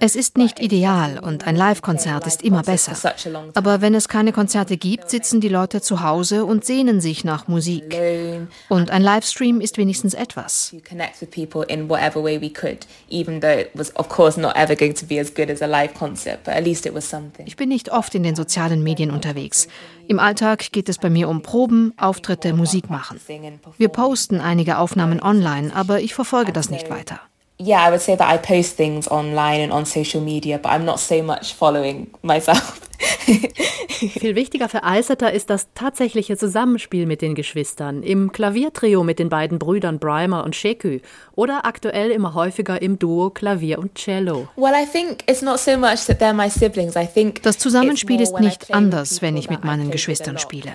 Es 0.00 0.16
ist 0.16 0.38
nicht 0.38 0.60
ideal 0.60 1.18
und 1.20 1.46
ein 1.46 1.54
Live-Konzert 1.54 2.26
ist 2.26 2.42
immer 2.42 2.62
besser. 2.64 3.14
Aber 3.54 3.80
wenn 3.80 3.94
es 3.94 4.08
keine 4.08 4.32
Konzerte 4.32 4.76
gibt, 4.76 5.08
sitzen 5.08 5.40
die 5.40 5.48
Leute 5.48 5.80
zu 5.80 6.02
Hause 6.02 6.44
und 6.44 6.64
sehnen 6.64 7.00
sich 7.00 7.22
nach 7.22 7.46
Musik. 7.46 7.96
Und 8.68 8.90
ein 8.90 9.02
Livestream 9.02 9.60
ist 9.60 9.78
wenigstens 9.78 10.14
etwas. 10.14 10.74
Ich 17.44 17.56
bin 17.56 17.68
nicht 17.68 17.92
oft 17.92 18.14
in 18.14 18.22
den 18.24 18.34
sozialen 18.34 18.82
Medien 18.82 19.10
unterwegs. 19.12 19.68
Im 20.10 20.18
Alltag 20.18 20.72
geht 20.72 20.88
es 20.88 20.98
bei 20.98 21.08
mir 21.08 21.28
um 21.28 21.40
Proben, 21.40 21.94
Auftritte, 21.96 22.52
Musik 22.52 22.90
machen. 22.90 23.20
Wir 23.78 23.88
posten 23.88 24.40
einige 24.40 24.78
Aufnahmen 24.78 25.22
online, 25.22 25.70
aber 25.72 26.00
ich 26.00 26.14
verfolge 26.14 26.52
das 26.52 26.68
nicht 26.68 26.90
weiter. 26.90 27.20
Yeah, 27.60 27.86
I 27.86 27.92
would 27.92 28.00
say 28.00 28.16
that 28.16 28.26
I 28.28 28.36
post 28.36 28.76
things 28.76 29.08
online 29.08 29.62
and 29.62 29.72
on 29.72 29.86
social 29.86 30.20
media, 30.20 30.58
but 30.58 30.72
I'm 30.72 30.82
not 30.82 30.98
so 30.98 31.22
much 31.22 31.54
following 31.54 32.08
myself. 32.22 32.89
Viel 34.18 34.34
wichtiger 34.34 34.68
für 34.68 34.84
Eiseter 34.84 35.32
ist 35.32 35.50
das 35.50 35.68
tatsächliche 35.74 36.36
Zusammenspiel 36.36 37.06
mit 37.06 37.22
den 37.22 37.34
Geschwistern, 37.34 38.02
im 38.02 38.32
Klaviertrio 38.32 39.04
mit 39.04 39.18
den 39.18 39.28
beiden 39.28 39.58
Brüdern 39.58 39.98
Brimer 39.98 40.44
und 40.44 40.56
Shekü 40.56 41.00
oder 41.34 41.64
aktuell 41.64 42.10
immer 42.10 42.34
häufiger 42.34 42.80
im 42.82 42.98
Duo 42.98 43.30
Klavier 43.30 43.78
und 43.78 43.94
Cello. 43.94 44.48
Das 47.42 47.58
Zusammenspiel 47.58 48.20
ist 48.20 48.40
nicht 48.40 48.74
anders, 48.74 49.22
wenn 49.22 49.36
ich 49.36 49.50
mit 49.50 49.64
meinen 49.64 49.90
Geschwistern 49.90 50.38
spiele. 50.38 50.72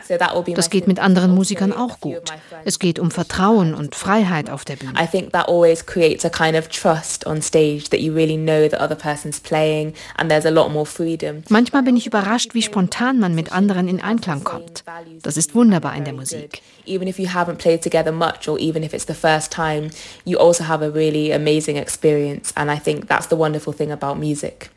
Das 0.55 0.69
geht 0.69 0.87
mit 0.87 0.99
anderen 0.99 1.33
Musikern 1.33 1.73
auch 1.73 1.99
gut. 1.99 2.31
Es 2.63 2.79
geht 2.79 2.99
um 2.99 3.11
Vertrauen 3.11 3.73
und 3.73 3.95
Freiheit 3.95 4.49
auf 4.49 4.65
der 4.65 4.75
Bühne. 4.75 4.93
I 4.99 5.07
think 5.07 5.31
that 5.33 5.47
always 5.47 5.85
creates 5.85 6.25
a 6.25 6.29
kind 6.29 6.55
of 6.57 6.67
trust 6.69 7.25
on 7.27 7.41
stage 7.41 7.89
that 7.89 7.99
you 7.99 8.13
really 8.13 8.37
know 8.37 8.67
the 8.69 8.77
other 8.77 8.95
person's 8.95 9.39
playing 9.39 9.93
and 10.17 10.29
there's 10.29 10.45
a 10.45 10.49
lot 10.49 10.71
more 10.71 10.85
freedom. 10.85 11.43
Manchmal 11.49 11.83
bin 11.83 11.97
ich 11.97 12.07
überrascht 12.15 12.53
wie 12.53 12.61
spontan 12.61 13.19
man 13.19 13.35
mit 13.35 13.51
anderen 13.51 13.89
in 13.89 14.01
Einklang 14.01 14.45
kommt. 14.45 14.85
Das 15.21 15.35
ist 15.35 15.53
wunderbar 15.53 15.95
in 15.97 16.05
der 16.05 16.13
Musik. 16.13 16.61
Even 16.85 17.09
if 17.09 17.19
you 17.19 17.27
haven't 17.27 17.57
played 17.57 17.81
together 17.81 18.13
much 18.13 18.47
or 18.47 18.57
even 18.57 18.83
if 18.83 18.93
it's 18.93 19.05
the 19.05 19.13
first 19.13 19.51
time, 19.51 19.89
you 20.23 20.39
also 20.39 20.63
have 20.63 20.81
a 20.81 20.87
really 20.87 21.33
amazing 21.33 21.75
experience 21.75 22.53
and 22.55 22.71
I 22.71 22.79
think 22.79 23.09
that's 23.09 23.27
the 23.27 23.35
wonderful 23.35 23.73
thing 23.73 23.91
about 23.91 24.17
music. 24.17 24.69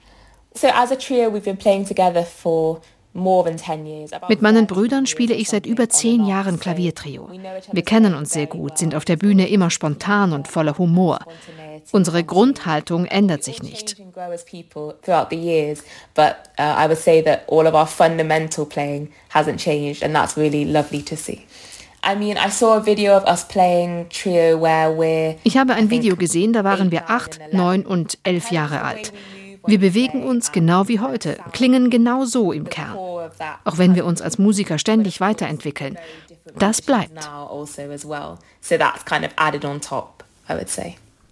So 0.54 0.68
as 0.74 0.90
a 0.90 0.96
trio 0.96 1.30
we've 1.30 1.44
been 1.44 1.56
playing 1.56 1.86
together 1.86 2.24
for 2.24 2.80
mit 4.28 4.42
meinen 4.42 4.66
Brüdern 4.66 5.06
spiele 5.06 5.34
ich 5.34 5.48
seit 5.48 5.66
über 5.66 5.88
zehn 5.88 6.26
Jahren 6.26 6.60
Klaviertrio. 6.60 7.28
Wir 7.72 7.82
kennen 7.82 8.14
uns 8.14 8.32
sehr 8.32 8.46
gut, 8.46 8.78
sind 8.78 8.94
auf 8.94 9.04
der 9.04 9.16
Bühne 9.16 9.48
immer 9.48 9.70
spontan 9.70 10.32
und 10.32 10.46
voller 10.46 10.78
Humor. 10.78 11.18
Unsere 11.90 12.22
Grundhaltung 12.22 13.06
ändert 13.06 13.44
sich 13.44 13.62
nicht. 13.62 13.96
Ich 25.44 25.56
habe 25.56 25.74
ein 25.74 25.90
Video 25.90 26.16
gesehen, 26.16 26.52
da 26.52 26.64
waren 26.64 26.90
wir 26.90 27.10
acht, 27.10 27.40
neun 27.52 27.84
und 27.84 28.18
elf 28.22 28.50
Jahre 28.50 28.82
alt. 28.82 29.12
Wir 29.66 29.78
bewegen 29.78 30.22
uns 30.22 30.52
genau 30.52 30.88
wie 30.88 31.00
heute, 31.00 31.36
klingen 31.52 31.90
genau 31.90 32.24
so 32.24 32.52
im 32.52 32.68
Kern, 32.68 32.96
auch 33.64 33.78
wenn 33.78 33.94
wir 33.94 34.06
uns 34.06 34.22
als 34.22 34.38
Musiker 34.38 34.78
ständig 34.78 35.20
weiterentwickeln. 35.20 35.98
Das 36.58 36.80
bleibt. 36.80 37.18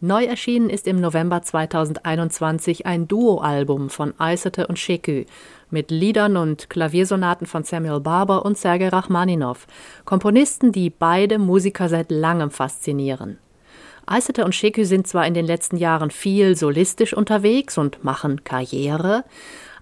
Neu 0.03 0.27
erschienen 0.27 0.69
ist 0.69 0.87
im 0.87 1.01
November 1.01 1.41
2021 1.41 2.85
ein 2.85 3.09
Duo-Album 3.09 3.89
von 3.89 4.13
Aysate 4.19 4.67
und 4.67 4.79
Shekü 4.79 5.25
mit 5.71 5.91
Liedern 5.91 6.37
und 6.37 6.69
Klaviersonaten 6.69 7.47
von 7.47 7.65
Samuel 7.65 8.01
Barber 8.01 8.45
und 8.45 8.59
Sergei 8.59 8.91
Rachmaninov, 8.91 9.67
Komponisten, 10.05 10.71
die 10.71 10.91
beide 10.91 11.39
Musiker 11.39 11.89
seit 11.89 12.11
langem 12.11 12.51
faszinieren. 12.51 13.39
Aysete 14.05 14.45
und 14.45 14.55
Shekü 14.55 14.85
sind 14.85 15.07
zwar 15.07 15.27
in 15.27 15.33
den 15.33 15.47
letzten 15.47 15.79
Jahren 15.79 16.11
viel 16.11 16.57
solistisch 16.57 17.15
unterwegs 17.15 17.79
und 17.79 18.05
machen 18.05 18.45
Karriere, 18.45 19.25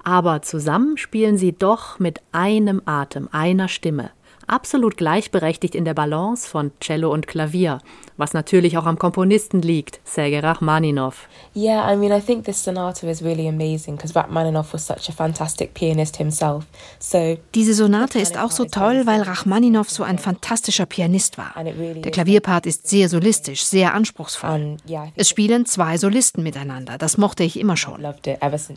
aber 0.04 0.42
zusammen 0.42 0.96
spielen 0.96 1.38
sie 1.38 1.58
doch 1.58 1.98
mit 1.98 2.20
einem 2.30 2.82
Atem, 2.84 3.28
einer 3.32 3.66
Stimme 3.66 4.12
absolut 4.46 4.96
gleichberechtigt 4.96 5.74
in 5.74 5.84
der 5.84 5.94
Balance 5.94 6.48
von 6.48 6.72
Cello 6.80 7.12
und 7.12 7.26
Klavier, 7.26 7.78
was 8.16 8.32
natürlich 8.32 8.78
auch 8.78 8.86
am 8.86 8.98
Komponisten 8.98 9.62
liegt, 9.62 10.00
Sergei 10.04 10.40
Rachmaninov. 10.40 11.28
Yeah, 11.56 11.92
I 11.92 11.96
mean, 11.96 12.12
I 12.12 12.20
think 12.20 12.44
this 12.44 12.62
sonata 12.62 13.08
is 13.08 13.22
really 13.22 13.48
amazing 13.48 13.96
because 13.96 14.14
Rachmaninov 14.14 14.72
was 14.72 14.86
such 14.86 15.08
a 15.08 15.12
fantastic 15.12 15.74
pianist 15.74 16.16
himself. 16.16 16.64
So 16.98 17.38
Diese 17.54 17.74
Sonate 17.74 18.18
ist 18.18 18.36
auch 18.38 18.50
so 18.50 18.64
toll, 18.64 19.02
weil 19.04 19.22
Rachmaninov 19.22 19.90
so 19.90 20.02
ein 20.02 20.18
fantastischer 20.18 20.86
Pianist 20.86 21.38
war. 21.38 21.54
Der 21.54 22.10
Klavierpart 22.10 22.66
ist 22.66 22.88
sehr 22.88 23.08
solistisch, 23.08 23.64
sehr 23.64 23.94
anspruchsvoll. 23.94 24.76
Es 25.16 25.28
spielen 25.28 25.66
zwei 25.66 25.98
Solisten 25.98 26.42
miteinander, 26.42 26.98
das 26.98 27.18
mochte 27.18 27.44
ich 27.44 27.58
immer 27.58 27.76
schon. 27.76 28.04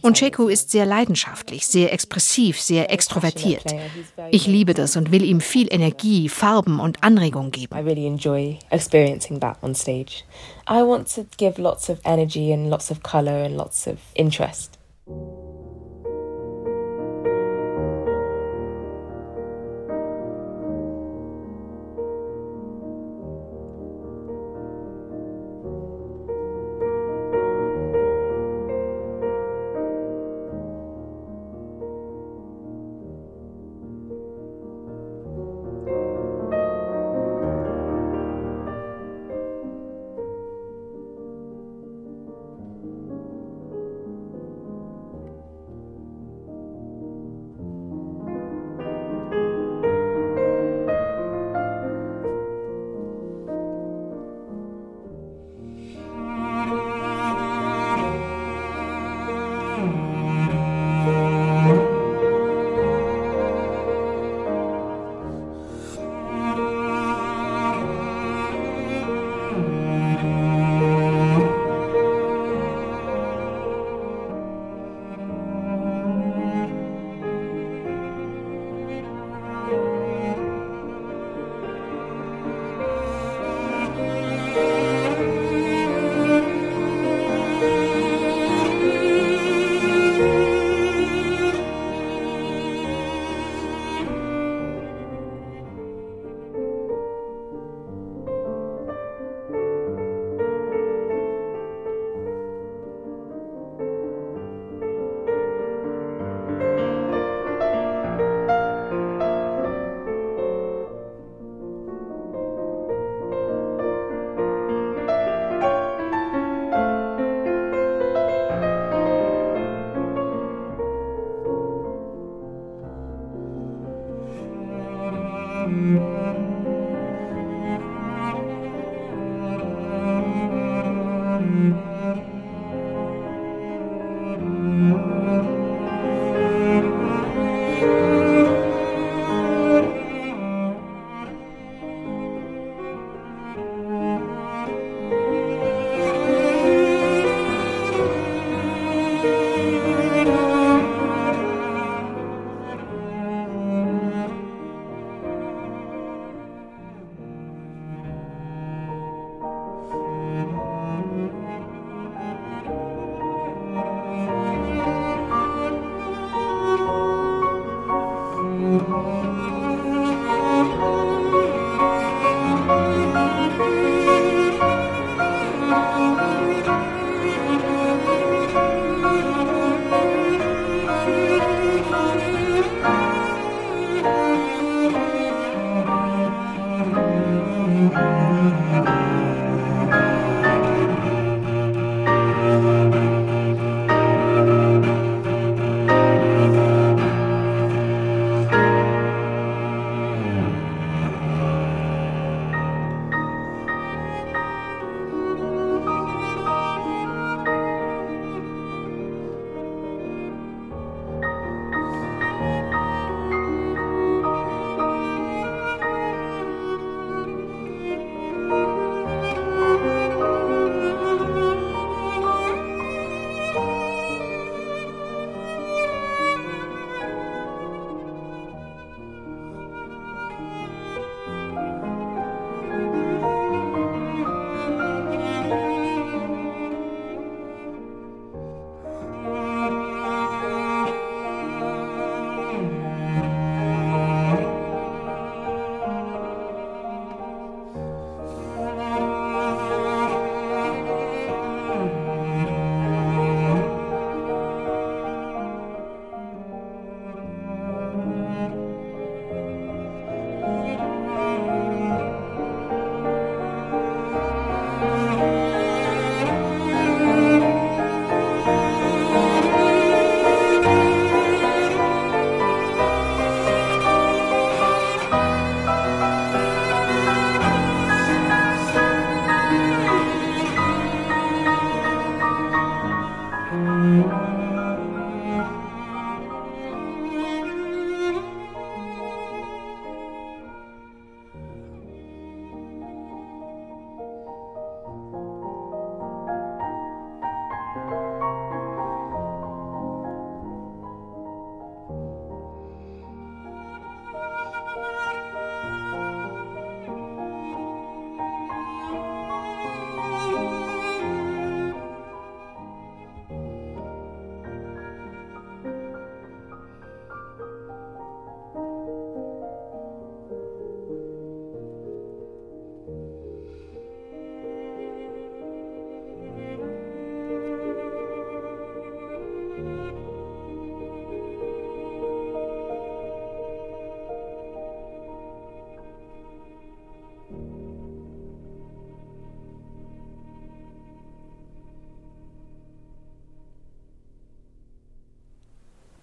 Und 0.01 0.17
Checo 0.17 0.47
ist 0.47 0.71
sehr 0.71 0.86
leidenschaftlich, 0.86 1.67
sehr 1.67 1.93
expressiv, 1.93 2.62
sehr 2.62 2.91
extrovertiert. 2.91 3.63
Ich 4.32 4.47
liebe 4.47 4.73
das 4.73 4.95
und 4.95 5.12
will 5.12 5.23
ihm 5.23 5.41
viel 5.41 5.57
viel 5.58 5.74
Energie, 5.74 6.30
Farben 6.30 6.80
und 6.80 7.04
Anregung 7.04 7.50
geben. 7.50 7.76
I 7.76 7.80
really 7.80 8.06
enjoy 8.06 8.60
experiencing 8.70 9.39
that 9.39 9.58
on 9.63 9.74
stage. 9.74 10.24
I 10.67 10.84
want 10.84 11.12
to 11.15 11.26
give 11.38 11.60
lots 11.60 11.89
of 11.89 12.00
energy 12.04 12.54
and 12.54 12.70
lots 12.70 12.91
of 12.91 13.02
color 13.02 13.43
and 13.43 13.58
lots 13.58 13.88
of 13.88 13.98
interest. 14.13 14.78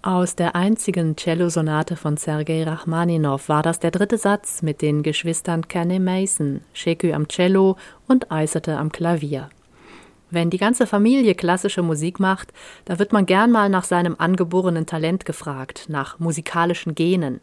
Aus 0.07 0.37
der 0.37 0.55
einzigen 0.55 1.17
Cellosonate 1.17 1.97
von 1.97 2.19
Sergei 2.19 2.63
Rachmaninow 2.63 3.49
war 3.49 3.63
das 3.63 3.81
der 3.81 3.91
dritte 3.91 4.19
Satz 4.19 4.61
mit 4.61 4.83
den 4.83 5.03
Geschwistern 5.03 5.67
Kenny 5.67 5.99
Mason, 5.99 6.61
Shekü 6.75 7.15
am 7.15 7.27
Cello 7.29 7.79
und 8.07 8.31
Eiserte 8.31 8.77
am 8.77 8.93
Klavier. 8.93 9.49
Wenn 10.31 10.51
die 10.51 10.59
ganze 10.59 10.87
Familie 10.87 11.35
klassische 11.35 11.81
Musik 11.81 12.21
macht, 12.21 12.53
da 12.85 12.99
wird 12.99 13.15
man 13.15 13.25
gern 13.25 13.51
mal 13.51 13.71
nach 13.71 13.85
seinem 13.85 14.17
angeborenen 14.19 14.85
Talent 14.85 15.25
gefragt, 15.25 15.87
nach 15.89 16.19
musikalischen 16.19 16.95
Genen. 16.95 17.41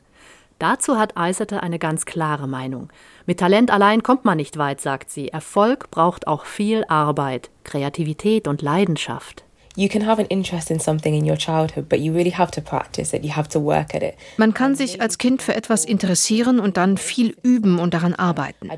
Dazu 0.59 0.99
hat 0.99 1.17
Eiserte 1.17 1.63
eine 1.63 1.79
ganz 1.79 2.05
klare 2.05 2.47
Meinung. 2.47 2.89
Mit 3.25 3.39
Talent 3.39 3.71
allein 3.71 4.03
kommt 4.03 4.23
man 4.23 4.37
nicht 4.37 4.59
weit, 4.59 4.81
sagt 4.81 5.09
sie. 5.09 5.29
Erfolg 5.29 5.89
braucht 5.89 6.27
auch 6.27 6.45
viel 6.45 6.85
Arbeit, 6.89 7.49
Kreativität 7.63 8.47
und 8.47 8.61
Leidenschaft. 8.61 9.45
You 9.75 9.87
can 9.87 10.05
have 10.05 10.19
an 10.19 10.27
interest 10.27 10.69
in 10.69 10.79
something 10.79 11.13
in 11.13 11.29
your 11.29 11.37
childhood, 11.37 11.87
but 11.87 11.99
you 11.99 12.13
really 12.13 12.31
have 12.31 12.51
to 12.51 12.61
practice 12.61 13.13
it. 13.13 13.23
You 13.23 13.35
have 13.35 13.47
to 13.49 13.63
work 13.63 13.95
at 13.95 14.03
it. 14.03 14.15
Man 14.37 14.53
kann 14.53 14.75
sich 14.75 15.01
als 15.01 15.17
Kind 15.17 15.41
für 15.41 15.55
etwas 15.55 15.85
interessieren 15.85 16.59
und 16.59 16.75
dann 16.75 16.97
viel 16.97 17.35
üben 17.41 17.79
und 17.79 17.93
daran 17.93 18.13
arbeiten. 18.13 18.69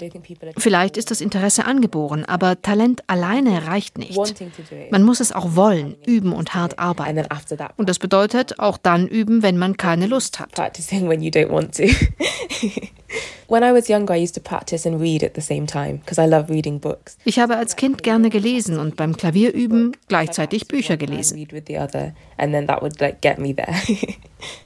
Vielleicht 0.57 0.97
ist 0.97 1.09
das 1.09 1.21
Interesse 1.21 1.65
angeboren, 1.65 2.25
aber 2.25 2.61
Talent 2.61 3.03
alleine 3.07 3.65
reicht 3.65 3.97
nicht. 3.97 4.19
Man 4.91 5.03
muss 5.03 5.19
es 5.19 5.31
auch 5.31 5.55
wollen, 5.55 5.95
üben 6.05 6.31
und 6.31 6.53
hart 6.53 6.77
arbeiten. 6.77 7.25
Und 7.77 7.89
das 7.89 7.97
bedeutet 7.97 8.59
auch 8.59 8.77
dann 8.77 9.07
üben, 9.07 9.41
wenn 9.41 9.57
man 9.57 9.77
keine 9.77 10.05
Lust 10.05 10.39
hat. 10.39 10.51
When 13.47 13.63
I 13.63 13.71
was 13.73 13.87
younger, 13.87 14.15
I 14.15 14.23
used 14.23 14.35
to 14.35 14.41
practice 14.41 14.85
and 14.85 14.99
read 14.99 15.23
at 15.23 15.35
the 15.35 15.41
same 15.41 15.67
time 15.67 15.99
because 15.99 16.19
I 16.19 16.27
love 16.27 16.49
reading 16.49 16.79
books. 16.79 17.17
Ich 17.25 17.39
habe 17.39 17.55
als 17.57 17.75
Kind 17.75 18.03
gerne 18.03 18.29
gelesen 18.29 18.79
und 18.79 18.95
beim 18.95 19.15
Klavierüben 19.15 19.95
gleichzeitig 20.07 20.67
Bücher 20.67 20.97
gelesen. 20.97 21.37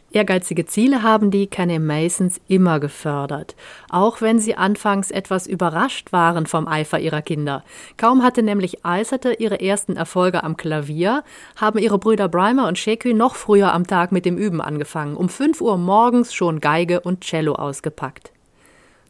Ehrgeizige 0.10 0.66
Ziele 0.66 1.04
haben 1.04 1.32
die 1.32 1.48
Kenny 1.48 1.80
Masons 1.80 2.40
immer 2.48 2.80
gefördert, 2.80 3.56
auch 3.90 4.22
wenn 4.22 4.40
sie 4.40 4.56
anfangs 4.56 5.12
etwas 5.12 5.48
überrascht 5.48 6.14
waren 6.14 6.46
vom 6.46 6.66
Eifer 6.68 6.98
ihrer 7.00 7.22
Kinder. 7.22 7.64
Kaum 7.98 8.24
hatte 8.24 8.42
nämlich 8.42 8.86
Eiserte 8.86 9.34
ihre 9.34 9.60
ersten 9.60 9.98
Erfolge 9.98 10.44
am 10.44 10.56
Klavier, 10.56 11.24
haben 11.58 11.78
ihre 11.78 12.00
Brüder 12.00 12.30
Brimer 12.30 12.70
und 12.70 12.80
Shekü 12.80 13.14
noch 13.14 13.36
früher 13.36 13.74
am 13.74 13.86
Tag 13.86 14.14
mit 14.14 14.26
dem 14.26 14.38
Üben 14.38 14.62
angefangen, 14.62 15.18
um 15.18 15.28
5 15.28 15.60
Uhr 15.60 15.78
morgens 15.78 16.34
schon 16.34 16.62
Geige 16.62 17.02
und 17.02 17.22
Cello 17.26 17.56
ausgepackt. 17.56 18.32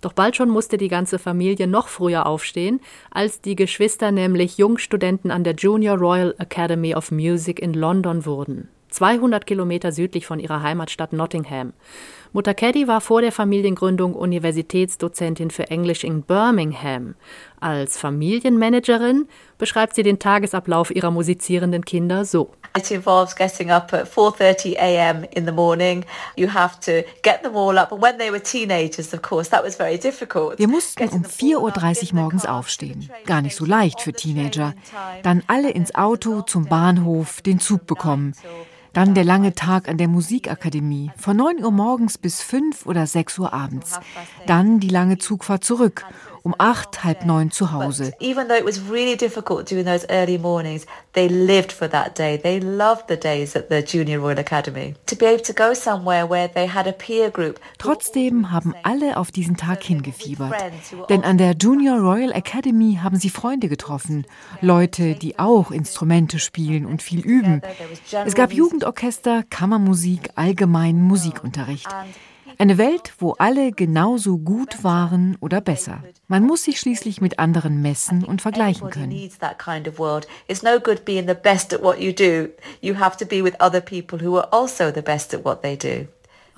Doch 0.02 0.14
bald 0.14 0.36
schon 0.36 0.50
musste 0.50 0.78
die 0.78 0.88
ganze 0.88 1.20
Familie 1.20 1.68
noch 1.68 1.88
früher 1.88 2.26
aufstehen, 2.26 2.80
als 3.12 3.42
die 3.42 3.56
Geschwister 3.56 4.12
nämlich 4.12 4.58
Jungstudenten 4.58 5.32
an 5.32 5.44
der 5.44 5.56
Junior 5.56 5.98
Royal 5.98 6.36
Academy 6.38 6.96
of 6.96 7.12
Music 7.12 7.60
in 7.60 7.74
London 7.74 8.26
wurden. 8.26 8.70
200 8.90 9.46
Kilometer 9.46 9.92
südlich 9.92 10.26
von 10.26 10.40
ihrer 10.40 10.62
Heimatstadt 10.62 11.14
Nottingham. 11.14 11.74
Mutter 12.34 12.54
Caddy 12.54 12.88
war 12.88 13.02
vor 13.02 13.22
der 13.22 13.32
Familiengründung 13.32 14.14
Universitätsdozentin 14.14 15.52
für 15.52 15.70
Englisch 15.70 16.04
in 16.04 16.24
Birmingham. 16.24 17.16
Als 17.60 17.98
Familienmanagerin 17.98 19.28
beschreibt 19.58 19.96
sie 19.96 20.04
den 20.04 20.20
Tagesablauf 20.20 20.92
ihrer 20.96 21.10
musizierenden 21.12 21.84
Kinder 21.86 22.26
so. 22.26 22.52
It 22.78 22.92
involves 22.92 23.36
getting 23.36 23.72
up 23.72 23.92
at 23.94 24.08
4:30 24.08 24.78
a.m. 24.78 25.24
in 25.32 25.46
the 25.46 25.52
morning. 25.52 26.06
You 26.36 26.54
have 26.54 26.80
to 26.82 27.08
get 27.24 27.42
them 27.42 27.56
all 27.56 27.78
up 27.80 27.92
and 27.92 28.02
when 28.02 28.20
they 28.20 28.30
were 28.30 28.42
teenagers, 28.42 29.14
of 29.14 29.24
course, 29.24 29.50
that 29.50 29.64
was 29.64 29.76
very 29.76 29.98
difficult. 29.98 30.60
Wir 30.60 30.68
mussten 30.68 31.08
um 31.10 31.24
4:30 31.24 32.14
Uhr 32.14 32.20
morgens 32.22 32.46
aufstehen. 32.46 33.10
Gar 33.26 33.42
nicht 33.42 33.56
so 33.56 33.66
leicht 33.66 34.02
für 34.02 34.14
Teenager. 34.14 34.74
Dann 35.24 35.42
alle 35.48 35.72
ins 35.72 35.96
Auto 35.96 36.44
zum 36.44 36.66
Bahnhof, 36.66 37.42
den 37.42 37.60
Zug 37.60 37.88
bekommen. 37.88 38.34
Dann 38.98 39.14
der 39.14 39.26
lange 39.26 39.54
Tag 39.54 39.90
an 39.90 40.00
der 40.00 40.08
Musikakademie, 40.08 41.12
von 41.16 41.38
9 41.38 41.64
Uhr 41.64 41.72
morgens 41.72 42.18
bis 42.18 42.42
5 42.42 42.88
oder 42.88 43.06
6 43.06 43.38
Uhr 43.38 43.54
abends. 43.54 44.00
Dann 44.48 44.80
die 44.80 44.90
lange 44.90 45.20
Zugfahrt 45.20 45.64
zurück 45.64 46.04
um 46.48 46.56
acht, 46.60 47.04
halb 47.04 47.26
neun 47.26 47.52
zu 47.52 47.74
Hause. 47.74 48.14
Even 48.22 48.48
though 48.48 48.58
it 48.58 48.66
was 48.66 48.90
really 48.90 49.18
difficult 49.18 49.70
during 49.70 49.86
those 49.86 50.08
early 50.10 50.38
mornings, 50.38 50.86
they 51.12 51.28
lived 51.28 51.74
for 51.74 51.90
that 51.90 52.18
day. 52.18 52.38
They 52.38 52.60
loved 52.60 53.10
the 53.10 53.18
days 53.18 53.54
at 53.58 53.68
the 53.70 53.82
Junior 53.82 54.22
Royal 54.22 54.40
Academy. 54.40 54.96
To 55.08 55.18
be 55.18 55.26
able 55.26 55.44
to 55.44 55.54
go 55.54 55.74
somewhere 55.74 56.30
where 56.30 56.48
they 56.48 56.66
had 56.66 56.88
a 56.88 56.94
peer 56.94 57.30
group. 57.30 57.60
Trotzdem 57.80 58.50
haben 58.50 58.74
alle 58.84 59.18
auf 59.18 59.30
diesen 59.32 59.58
Tag 59.58 59.84
hingefiebert. 59.84 60.56
Denn 61.10 61.26
an 61.26 61.38
der 61.38 61.54
Junior 61.60 61.98
Royal 61.98 62.32
Academy 62.32 63.00
haben 63.04 63.18
sie 63.18 63.30
Freunde 63.30 63.68
getroffen. 63.68 64.26
Leute, 64.62 65.16
die 65.16 65.40
auch 65.40 65.72
Instrumente 65.72 66.40
spielen 66.40 66.86
und 66.86 67.02
viel 67.02 67.20
üben. 67.20 67.62
Es 68.26 68.36
gab 68.36 68.54
Jugendorchester, 68.54 69.44
Kammermusik, 69.50 70.30
allgemeinen 70.36 71.02
Musikunterricht. 71.02 71.90
Eine 72.60 72.80
Welt, 72.80 73.14
wo 73.20 73.34
alle 73.34 73.72
genauso 73.72 74.40
gut 74.40 74.84
waren 74.84 75.38
oder 75.42 75.62
besser. 75.62 76.02
Man 76.28 76.44
muss 76.44 76.64
sich 76.64 76.80
schließlich 76.80 77.22
mit 77.22 77.38
anderen 77.38 77.84
messen 77.84 78.24
und 78.24 78.42
vergleichen 78.42 78.90
können. 78.90 79.12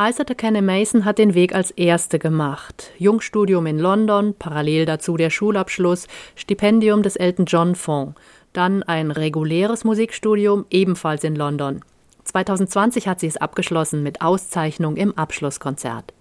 Isaac 0.02 0.38
Kenne 0.38 0.62
Mason 0.62 1.04
hat 1.04 1.18
den 1.18 1.34
Weg 1.34 1.54
als 1.54 1.72
Erste 1.72 2.20
gemacht. 2.20 2.92
Jungstudium 2.98 3.66
in 3.66 3.78
London, 3.78 4.34
parallel 4.40 4.86
dazu 4.86 5.18
der 5.18 5.30
Schulabschluss, 5.30 6.08
Stipendium 6.36 7.04
des 7.04 7.18
Elton 7.18 7.44
John 7.44 7.76
Fonds, 7.76 8.16
dann 8.54 8.84
ein 8.84 9.12
reguläres 9.12 9.84
Musikstudium 9.84 10.66
ebenfalls 10.70 11.26
in 11.26 11.36
London. 11.36 11.82
2020 12.30 13.08
hat 13.08 13.20
sie 13.20 13.28
es 13.28 13.38
abgeschlossen 13.38 14.04
mit 14.04 14.22
Auszeichnung 14.22 14.96
im 14.96 15.18
Abschlusskonzert. 15.18 16.14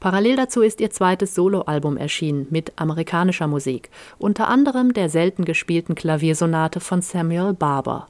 Parallel 0.00 0.36
dazu 0.36 0.62
ist 0.62 0.80
ihr 0.80 0.90
zweites 0.90 1.34
Soloalbum 1.34 1.96
erschienen 1.96 2.46
mit 2.50 2.72
amerikanischer 2.76 3.48
Musik, 3.48 3.90
unter 4.18 4.48
anderem 4.48 4.92
der 4.92 5.08
selten 5.08 5.44
gespielten 5.44 5.96
Klaviersonate 5.96 6.78
von 6.78 7.02
Samuel 7.02 7.52
Barber. 7.52 8.06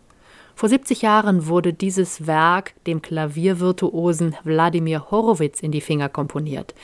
Vor 0.54 0.68
70 0.68 1.02
Jahren 1.02 1.46
wurde 1.46 1.72
dieses 1.72 2.26
Werk 2.26 2.74
dem 2.86 3.00
Klaviervirtuosen 3.00 4.36
Wladimir 4.42 5.10
Horowitz 5.10 5.60
in 5.60 5.70
die 5.70 5.80
Finger 5.80 6.08
komponiert. 6.08 6.74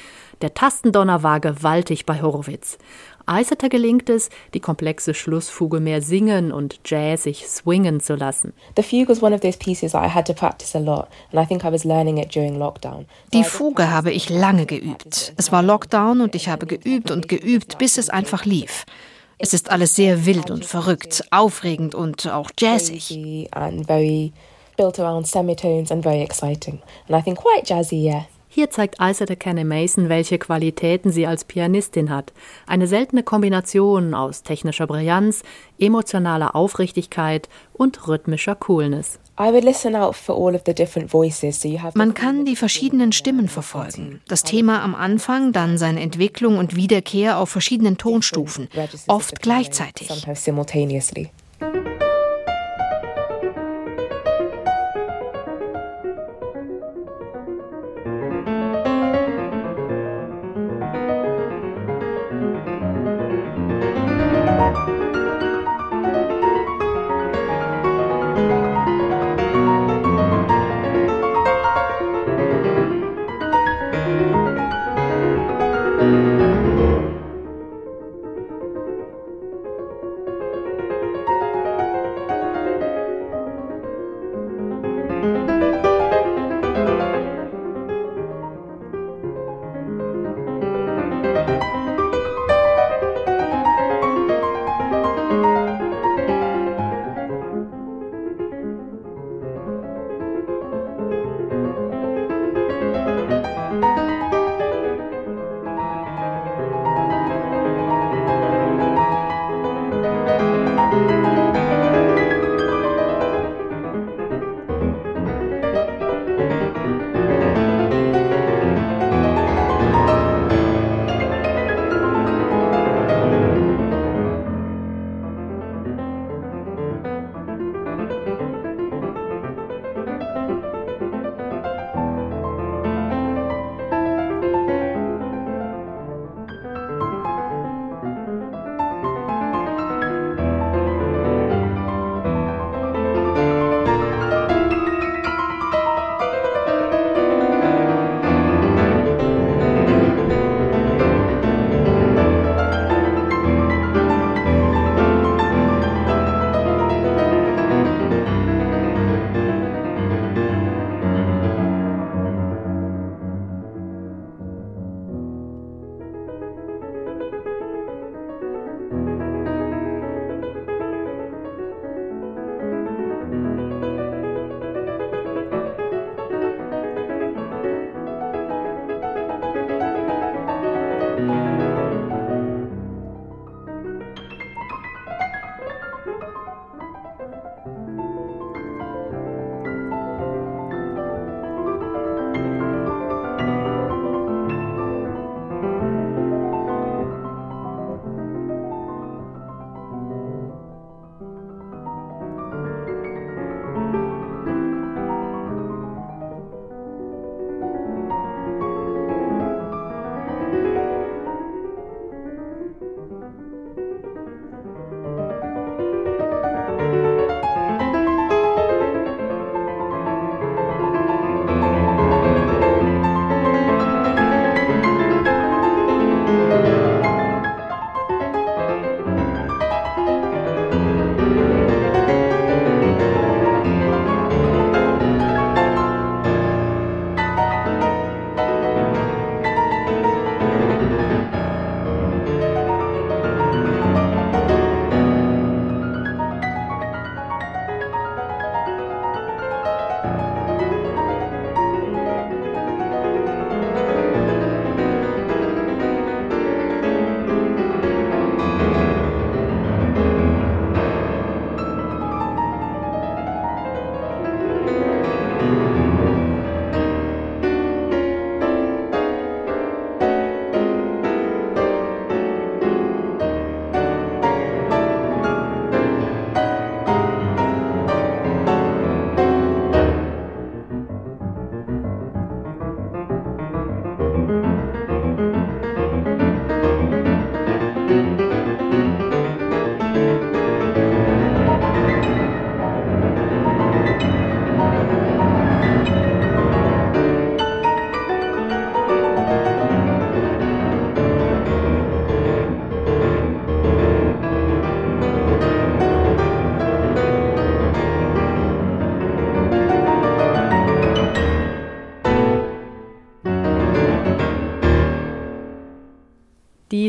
Der 0.43 0.55
Tastendonner 0.55 1.23
war 1.23 1.41
gewaltig 1.41 2.07
bei 2.07 2.23
Horowitz. 2.23 2.79
Eiseter 3.27 3.69
gelingt 3.69 4.09
es, 4.09 4.31
die 4.55 4.61
komplexe 4.61 5.15
Schlussfuge 5.15 5.81
mehr 5.81 6.03
singen 6.03 6.53
und 6.53 6.81
jazzig 6.85 7.47
swingen 7.47 8.01
zu 8.01 8.15
lassen. 8.15 8.53
Die 8.77 8.83
Fuge 13.45 13.91
habe 13.91 14.13
ich 14.13 14.31
lange 14.31 14.67
geübt. 14.67 15.33
Es 15.37 15.53
war 15.53 15.63
Lockdown 15.63 16.21
und 16.21 16.35
ich 16.35 16.49
habe 16.49 16.67
geübt 16.67 17.11
und 17.11 17.29
geübt, 17.29 17.79
bis 17.79 17.99
es 17.99 18.11
einfach 18.11 18.45
lief. 18.45 18.85
Es 19.39 19.53
ist 19.53 19.71
alles 19.71 19.97
sehr 19.97 20.27
wild 20.27 20.51
und 20.51 20.65
verrückt, 20.65 21.25
aufregend 21.31 21.95
und 21.95 22.27
auch 22.29 22.51
jazzig. 22.59 23.11
built 24.77 24.99
around 24.99 25.27
semitones 25.27 25.91
and 25.91 26.03
very 26.03 26.21
exciting. 26.21 26.83
And 27.09 27.17
I 27.17 27.23
think 27.23 27.39
quite 27.39 27.67
jazzy, 27.67 27.97
yeah. 27.97 28.27
Hier 28.55 28.71
zeigt 28.71 28.99
Isaac 29.01 29.41
Kenne 29.41 29.65
Mason, 29.65 30.09
welche 30.09 30.39
Qualitäten 30.39 31.11
sie 31.11 31.27
als 31.27 31.45
Pianistin 31.45 32.09
hat. 32.09 32.33
Eine 32.69 32.87
seltene 32.87 33.25
Kombination 33.25 34.15
aus 34.15 34.45
technischer 34.45 34.87
Brillanz, 34.87 35.43
emotionaler 35.81 36.55
Aufrichtigkeit 36.55 37.49
und 37.73 38.07
rhythmischer 38.07 38.55
Coolness. 38.55 39.19
Man 41.95 42.15
kann 42.15 42.45
die 42.45 42.55
verschiedenen 42.55 43.11
Stimmen 43.11 43.49
verfolgen. 43.49 44.23
Das 44.29 44.45
Thema 44.45 44.83
am 44.83 44.95
Anfang, 44.95 45.51
dann 45.51 45.77
seine 45.77 46.01
Entwicklung 46.01 46.57
und 46.57 46.77
Wiederkehr 46.77 47.41
auf 47.41 47.51
verschiedenen 47.51 47.99
Tonstufen, 47.99 48.69
oft 49.09 49.43
gleichzeitig. 49.43 50.09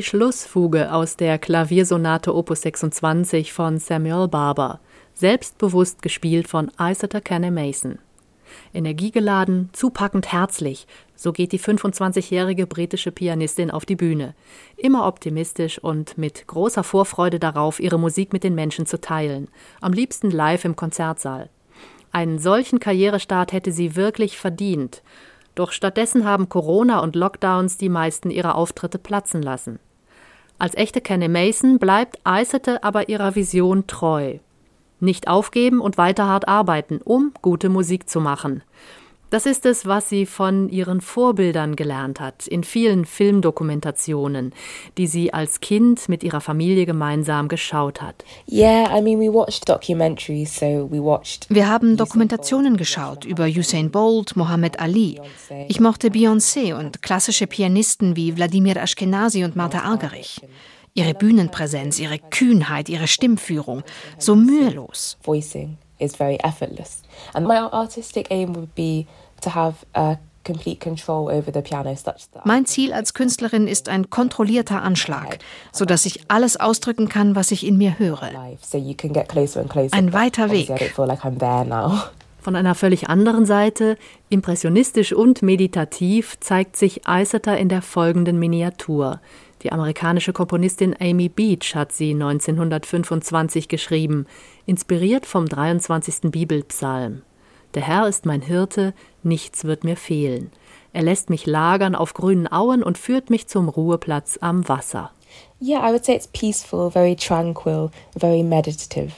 Schlussfuge 0.05 0.93
aus 0.93 1.17
der 1.17 1.39
Klaviersonate 1.39 2.35
Opus 2.35 2.61
26 2.61 3.51
von 3.51 3.79
Samuel 3.79 4.27
Barber, 4.27 4.79
selbstbewusst 5.15 6.03
gespielt 6.03 6.47
von 6.47 6.71
Isata 6.79 7.19
Kane 7.19 7.49
Mason. 7.49 7.97
Energiegeladen, 8.71 9.71
zupackend 9.73 10.31
herzlich, 10.31 10.85
so 11.15 11.31
geht 11.33 11.53
die 11.53 11.59
25-jährige 11.59 12.67
britische 12.67 13.11
Pianistin 13.11 13.71
auf 13.71 13.83
die 13.83 13.95
Bühne. 13.95 14.35
Immer 14.77 15.07
optimistisch 15.07 15.79
und 15.79 16.19
mit 16.19 16.45
großer 16.45 16.83
Vorfreude 16.83 17.39
darauf, 17.39 17.79
ihre 17.79 17.97
Musik 17.97 18.31
mit 18.31 18.43
den 18.43 18.53
Menschen 18.53 18.85
zu 18.85 19.01
teilen. 19.01 19.47
Am 19.81 19.91
liebsten 19.91 20.29
live 20.29 20.65
im 20.65 20.75
Konzertsaal. 20.75 21.49
Einen 22.11 22.37
solchen 22.37 22.77
Karrierestart 22.79 23.53
hätte 23.53 23.71
sie 23.71 23.95
wirklich 23.95 24.37
verdient. 24.37 25.01
Doch 25.55 25.71
stattdessen 25.71 26.25
haben 26.25 26.47
Corona 26.47 26.99
und 26.99 27.15
Lockdowns 27.15 27.77
die 27.77 27.89
meisten 27.89 28.29
ihrer 28.29 28.53
Auftritte 28.53 28.99
platzen 28.99 29.41
lassen. 29.41 29.79
Als 30.57 30.75
echte 30.75 31.01
Kenny 31.01 31.27
Mason 31.27 31.79
bleibt 31.79 32.19
Eisete 32.23 32.83
aber 32.83 33.09
ihrer 33.09 33.35
Vision 33.35 33.87
treu. 33.87 34.39
Nicht 34.99 35.27
aufgeben 35.27 35.81
und 35.81 35.97
weiter 35.97 36.27
hart 36.27 36.47
arbeiten, 36.47 37.01
um 37.03 37.33
gute 37.41 37.69
Musik 37.69 38.09
zu 38.09 38.21
machen. 38.21 38.63
Das 39.35 39.45
ist 39.45 39.65
es, 39.65 39.85
was 39.85 40.07
sie 40.07 40.25
von 40.25 40.69
ihren 40.69 41.01
Vorbildern 41.01 41.75
gelernt 41.75 42.21
hat, 42.21 42.47
in 42.47 42.63
vielen 42.63 43.03
Filmdokumentationen, 43.03 44.53
die 44.97 45.07
sie 45.07 45.33
als 45.33 45.59
Kind 45.59 46.07
mit 46.07 46.23
ihrer 46.23 46.39
Familie 46.39 46.85
gemeinsam 46.85 47.49
geschaut 47.49 48.01
hat. 48.01 48.23
Wir 48.47 48.89
haben 51.69 51.97
Dokumentationen 51.97 52.77
geschaut 52.77 53.25
über 53.25 53.43
Usain 53.47 53.91
Bolt, 53.91 54.37
Mohammed 54.37 54.79
Ali. 54.79 55.19
Ich 55.67 55.81
mochte 55.81 56.07
Beyoncé 56.07 56.73
und 56.73 57.01
klassische 57.01 57.45
Pianisten 57.45 58.15
wie 58.15 58.37
Wladimir 58.37 58.77
Ashkenazi 58.77 59.43
und 59.43 59.57
Martha 59.57 59.79
Argerich. 59.79 60.39
Ihre 60.93 61.13
Bühnenpräsenz, 61.13 61.99
ihre 61.99 62.19
Kühnheit, 62.19 62.87
ihre 62.87 63.07
Stimmführung, 63.07 63.83
so 64.17 64.33
mühelos. 64.37 65.17
Voicing 65.23 65.77
is 65.99 66.15
very 66.15 66.37
effortless. 66.41 67.03
And 67.33 67.45
my 67.45 67.57
artistic 67.57 68.27
aim 68.31 68.53
would 68.55 68.73
be 68.75 69.07
mein 72.45 72.65
Ziel 72.65 72.93
als 72.93 73.13
Künstlerin 73.13 73.67
ist 73.67 73.89
ein 73.89 74.09
kontrollierter 74.09 74.81
Anschlag, 74.81 75.39
sodass 75.71 76.05
ich 76.05 76.29
alles 76.29 76.57
ausdrücken 76.57 77.09
kann, 77.09 77.35
was 77.35 77.51
ich 77.51 77.65
in 77.65 77.77
mir 77.77 77.97
höre. 77.99 78.29
Ein 79.93 80.13
weiter 80.13 80.51
Weg. 80.51 80.93
Von 82.39 82.55
einer 82.55 82.75
völlig 82.75 83.09
anderen 83.09 83.47
Seite, 83.47 83.97
impressionistisch 84.29 85.13
und 85.13 85.41
meditativ, 85.41 86.39
zeigt 86.39 86.75
sich 86.75 87.07
Eiseter 87.07 87.57
in 87.57 87.69
der 87.69 87.81
folgenden 87.81 88.37
Miniatur. 88.37 89.19
Die 89.63 89.71
amerikanische 89.71 90.31
Komponistin 90.31 90.95
Amy 90.99 91.27
Beach 91.27 91.73
hat 91.73 91.91
sie 91.91 92.11
1925 92.11 93.67
geschrieben, 93.67 94.27
inspiriert 94.67 95.25
vom 95.25 95.47
23. 95.47 96.29
Bibelpsalm. 96.29 97.23
Der 97.75 97.83
Herr 97.83 98.07
ist 98.07 98.25
mein 98.25 98.41
Hirte, 98.41 98.93
nichts 99.21 99.65
wird 99.65 99.83
mir 99.83 99.97
fehlen. 99.97 100.49
Er 100.93 101.03
lässt 101.03 101.29
mich 101.29 101.45
lagern 101.45 101.93
auf 101.93 102.13
grünen 102.13 102.49
Auen 102.49 102.81
und 102.81 102.97
führt 102.97 103.29
mich 103.29 103.47
zum 103.47 103.67
Ruheplatz 103.67 104.37
am 104.39 104.67
Wasser. 104.69 105.11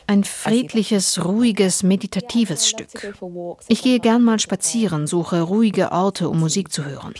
Ein 0.08 0.24
friedliches, 0.24 1.24
ruhiges, 1.26 1.84
meditatives 1.84 2.68
Stück. 2.68 2.88
Ich 3.68 3.84
gehe 3.84 4.00
gern 4.00 4.24
mal 4.24 4.40
spazieren, 4.40 5.08
suche 5.08 5.42
ruhige 5.42 5.92
Orte, 5.92 6.30
um 6.30 6.40
Musik 6.40 6.72
zu 6.72 6.86
hören. 6.86 7.14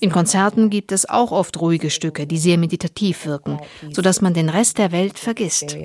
In 0.00 0.10
Konzerten 0.10 0.70
gibt 0.70 0.90
es 0.90 1.08
auch 1.08 1.30
oft 1.30 1.60
ruhige 1.60 1.90
Stücke, 1.90 2.26
die 2.26 2.38
sehr 2.38 2.58
meditativ 2.58 3.26
wirken, 3.26 3.60
sodass 3.92 4.20
man 4.20 4.34
den 4.34 4.48
Rest 4.48 4.78
der 4.78 4.90
Welt 4.90 5.18
vergisst. 5.18 5.76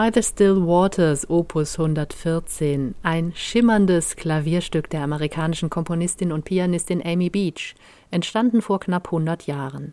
By 0.00 0.08
the 0.14 0.22
Still 0.22 0.66
Waters, 0.66 1.28
Opus 1.28 1.78
114, 1.78 2.94
ein 3.02 3.34
schimmerndes 3.34 4.16
Klavierstück 4.16 4.88
der 4.88 5.02
amerikanischen 5.02 5.68
Komponistin 5.68 6.32
und 6.32 6.46
Pianistin 6.46 7.02
Amy 7.04 7.28
Beach, 7.28 7.74
entstanden 8.10 8.62
vor 8.62 8.80
knapp 8.80 9.08
100 9.08 9.46
Jahren. 9.46 9.92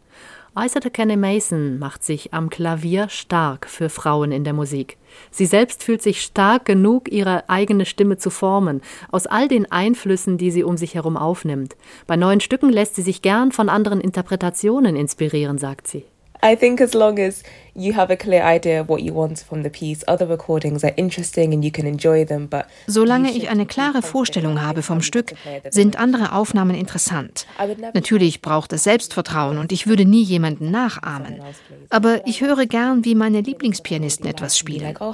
Isata 0.58 0.90
Kenny 0.90 1.18
Mason 1.18 1.78
macht 1.78 2.06
sich 2.06 2.34
am 2.34 2.50
Klavier 2.50 3.10
stark 3.10 3.68
für 3.68 3.90
Frauen 3.90 4.32
in 4.32 4.46
der 4.46 4.54
Musik. 4.54 4.96
Sie 5.30 5.46
selbst 5.46 5.84
fühlt 5.84 6.02
sich 6.02 6.22
stark 6.22 6.64
genug, 6.64 7.12
ihre 7.12 7.50
eigene 7.50 7.86
Stimme 7.86 8.16
zu 8.16 8.30
formen, 8.30 8.80
aus 9.12 9.28
all 9.28 9.50
den 9.50 9.70
Einflüssen, 9.70 10.38
die 10.38 10.52
sie 10.52 10.64
um 10.64 10.78
sich 10.78 10.96
herum 10.96 11.18
aufnimmt. 11.18 11.76
Bei 12.08 12.16
neuen 12.16 12.40
Stücken 12.40 12.70
lässt 12.70 12.96
sie 12.96 13.02
sich 13.02 13.22
gern 13.22 13.52
von 13.52 13.68
anderen 13.68 14.00
Interpretationen 14.00 14.96
inspirieren, 14.96 15.58
sagt 15.58 15.86
sie. 15.86 16.06
I 16.48 16.56
think 16.56 16.80
as 16.80 16.94
long 16.94 17.20
as 17.20 17.44
you 17.76 17.94
have 17.94 18.10
a 18.10 18.16
clear 18.16 18.42
idea 18.44 18.80
of 18.82 18.88
what 18.88 19.02
you 19.02 19.14
want 19.14 19.40
from 19.40 19.64
the 19.64 19.70
piece, 19.70 20.04
other 20.08 20.28
recordings 20.28 20.84
are 20.84 20.94
interesting 20.96 21.54
and 21.54 21.64
you 21.64 21.72
can 21.72 21.86
enjoy 21.86 22.26
them, 22.26 22.48
but 22.48 22.66
Solange 22.88 23.32
ich 23.32 23.50
eine 23.50 23.66
klare 23.66 24.02
Vorstellung 24.02 24.62
habe 24.62 24.82
vom 24.82 25.02
Stück, 25.02 25.34
sind 25.70 26.00
andere 26.00 26.32
Aufnahmen 26.32 26.76
interessant. 26.76 27.46
Natürlich 27.94 28.42
braucht 28.42 28.72
es 28.72 28.84
Selbstvertrauen 28.86 29.58
und 29.58 29.72
ich 29.72 29.88
würde 29.88 30.06
nie 30.06 30.24
jemanden 30.24 30.72
nachahmen. 30.72 31.42
Aber 31.90 32.26
ich 32.26 32.42
höre 32.42 32.66
gern, 32.66 33.04
wie 33.04 33.16
meine 33.16 33.42
Lieblingspianisten 33.42 34.26
etwas 34.26 34.58
spielen. 34.58 34.96
Oh, 35.00 35.14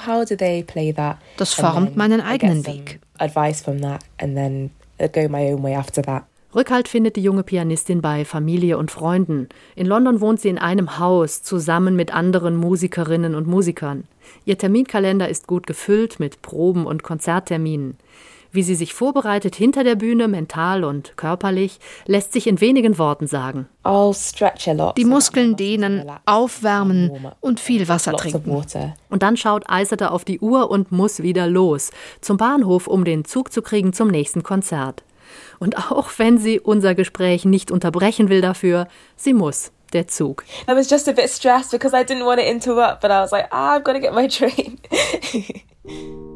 das 1.38 1.54
formt 1.54 1.98
meinen 1.98 2.22
eigenen 2.22 2.66
Weg. 2.68 3.00
Advice 3.18 3.62
from 3.62 3.82
that 3.82 4.02
and 4.20 4.36
then 4.36 4.70
go 5.14 5.28
my 5.28 5.52
own 5.52 5.64
way 5.64 5.76
after 5.76 6.02
that. 6.04 6.24
Rückhalt 6.56 6.88
findet 6.88 7.16
die 7.16 7.24
junge 7.24 7.44
Pianistin 7.44 8.02
bei 8.02 8.26
Familie 8.26 8.78
und 8.78 8.92
Freunden. 8.92 9.50
In 9.76 9.88
London 9.88 10.22
wohnt 10.22 10.40
sie 10.40 10.50
in 10.50 10.60
einem 10.60 11.00
Haus 11.00 11.42
zusammen 11.42 11.96
mit 11.96 12.14
anderen 12.14 12.56
Musikerinnen 12.56 13.34
und 13.34 13.48
Musikern. 13.48 14.04
Ihr 14.46 14.58
Terminkalender 14.58 15.28
ist 15.30 15.48
gut 15.48 15.66
gefüllt 15.66 16.20
mit 16.20 16.42
Proben 16.42 16.86
und 16.86 17.02
Konzertterminen. 17.02 17.98
Wie 18.52 18.62
sie 18.62 18.76
sich 18.76 18.94
vorbereitet 18.94 19.56
hinter 19.56 19.84
der 19.84 19.96
Bühne, 19.96 20.28
mental 20.28 20.84
und 20.84 21.18
körperlich, 21.18 21.80
lässt 22.06 22.34
sich 22.34 22.46
in 22.46 22.62
wenigen 22.62 23.00
Worten 23.00 23.26
sagen. 23.26 23.68
Die 24.96 25.06
Muskeln 25.06 25.56
dehnen, 25.56 26.06
aufwärmen 26.28 27.32
und 27.42 27.60
viel 27.60 27.88
Wasser 27.88 28.14
trinken. 28.14 28.64
Und 29.10 29.24
dann 29.24 29.38
schaut 29.38 29.64
Eiserter 29.68 30.12
auf 30.12 30.24
die 30.24 30.40
Uhr 30.40 30.70
und 30.70 30.92
muss 30.92 31.24
wieder 31.24 31.48
los, 31.48 31.90
zum 32.22 32.38
Bahnhof, 32.38 32.86
um 32.86 33.06
den 33.06 33.26
Zug 33.26 33.52
zu 33.52 33.64
kriegen 33.64 33.92
zum 33.92 34.10
nächsten 34.10 34.44
Konzert. 34.44 35.04
Und 35.64 35.78
auch 35.78 36.10
wenn 36.18 36.38
sie 36.38 36.60
unser 36.60 36.94
Gespräch 36.94 37.46
nicht 37.46 37.72
unterbrechen 37.72 38.28
will 38.28 38.42
dafür, 38.42 38.86
sie 39.16 39.34
muss. 39.34 39.72
Der 39.94 40.10
Zug. 40.10 40.44
I 40.68 40.76
was 40.76 40.90
just 40.90 41.08
a 41.08 41.14
bit 41.14 41.30
stressed 41.30 41.72
because 41.72 41.96
I 41.96 42.04
didn't 42.04 42.26
want 42.26 42.42
to 42.42 42.46
interrupt, 42.46 43.00
but 43.00 43.12
I 43.12 43.22
was 43.22 43.32
like, 43.32 43.48
ah, 43.52 43.78
I've 43.78 43.84
got 43.86 43.94
to 43.94 44.02
get 44.02 44.14
my 44.14 44.28
train. 44.28 44.80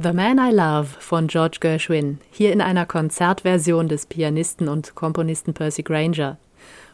The 0.00 0.12
Man 0.12 0.38
I 0.38 0.52
Love 0.52 0.86
von 1.00 1.26
George 1.26 1.56
Gershwin, 1.58 2.20
hier 2.30 2.52
in 2.52 2.60
einer 2.60 2.86
Konzertversion 2.86 3.88
des 3.88 4.06
Pianisten 4.06 4.68
und 4.68 4.94
Komponisten 4.94 5.54
Percy 5.54 5.82
Granger. 5.82 6.36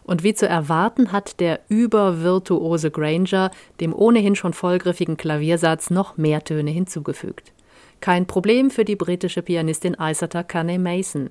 Und 0.05 0.23
wie 0.23 0.33
zu 0.33 0.49
erwarten 0.49 1.13
hat 1.13 1.39
der 1.39 1.61
übervirtuose 1.69 2.91
Granger 2.91 3.51
dem 3.79 3.95
ohnehin 3.95 4.37
schon 4.37 4.55
vollgriffigen 4.55 5.19
Klaviersatz 5.19 5.91
noch 5.91 6.17
mehr 6.17 6.43
Töne 6.45 6.71
hinzugefügt. 6.71 7.53
Kein 8.01 8.25
Problem 8.25 8.71
für 8.71 8.87
die 8.87 8.97
britische 8.97 9.43
Pianistin 9.43 9.99
Isata 10.01 10.43
Kane 10.43 10.79
Mason. 10.79 11.29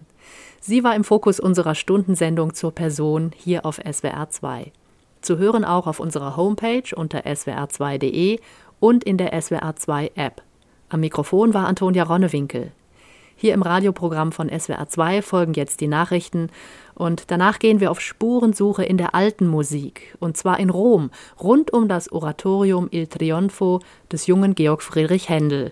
Sie 0.62 0.84
war 0.84 0.96
im 0.96 1.04
Fokus 1.04 1.40
unserer 1.40 1.74
Stundensendung 1.74 2.54
zur 2.54 2.72
Person 2.72 3.32
hier 3.36 3.66
auf 3.66 3.78
SWR 3.78 4.30
2. 4.30 4.72
Zu 5.22 5.40
hören 5.40 5.66
auch 5.66 5.88
auf 5.88 6.00
unserer 6.00 6.38
Homepage 6.38 6.96
unter 6.96 7.22
swr2.de 7.22 8.40
und 8.80 9.04
in 9.04 9.18
der 9.18 9.42
SWR 9.42 9.76
2 9.76 10.12
App. 10.14 10.44
Am 10.94 11.00
Mikrofon 11.00 11.56
war 11.56 11.66
Antonia 11.66 12.04
Ronnewinkel. 12.04 12.72
Hier 13.36 13.56
im 13.56 13.64
Radioprogramm 13.64 14.32
von 14.32 14.48
SWR 14.48 14.88
2 14.88 15.24
folgen 15.24 15.54
jetzt 15.56 15.82
die 15.82 15.88
Nachrichten 15.88 16.52
und 16.94 17.32
danach 17.32 17.58
gehen 17.58 17.80
wir 17.80 17.90
auf 17.90 18.00
Spurensuche 18.00 18.84
in 18.86 18.98
der 18.98 19.16
alten 19.16 19.48
Musik 19.48 20.16
und 20.20 20.38
zwar 20.38 20.60
in 20.60 20.70
Rom, 20.70 21.10
rund 21.42 21.74
um 21.74 21.88
das 21.88 22.12
Oratorium 22.12 22.90
Il 22.92 23.08
Trionfo 23.08 23.80
des 24.12 24.28
jungen 24.28 24.54
Georg 24.54 24.84
Friedrich 24.84 25.30
Händel. 25.30 25.72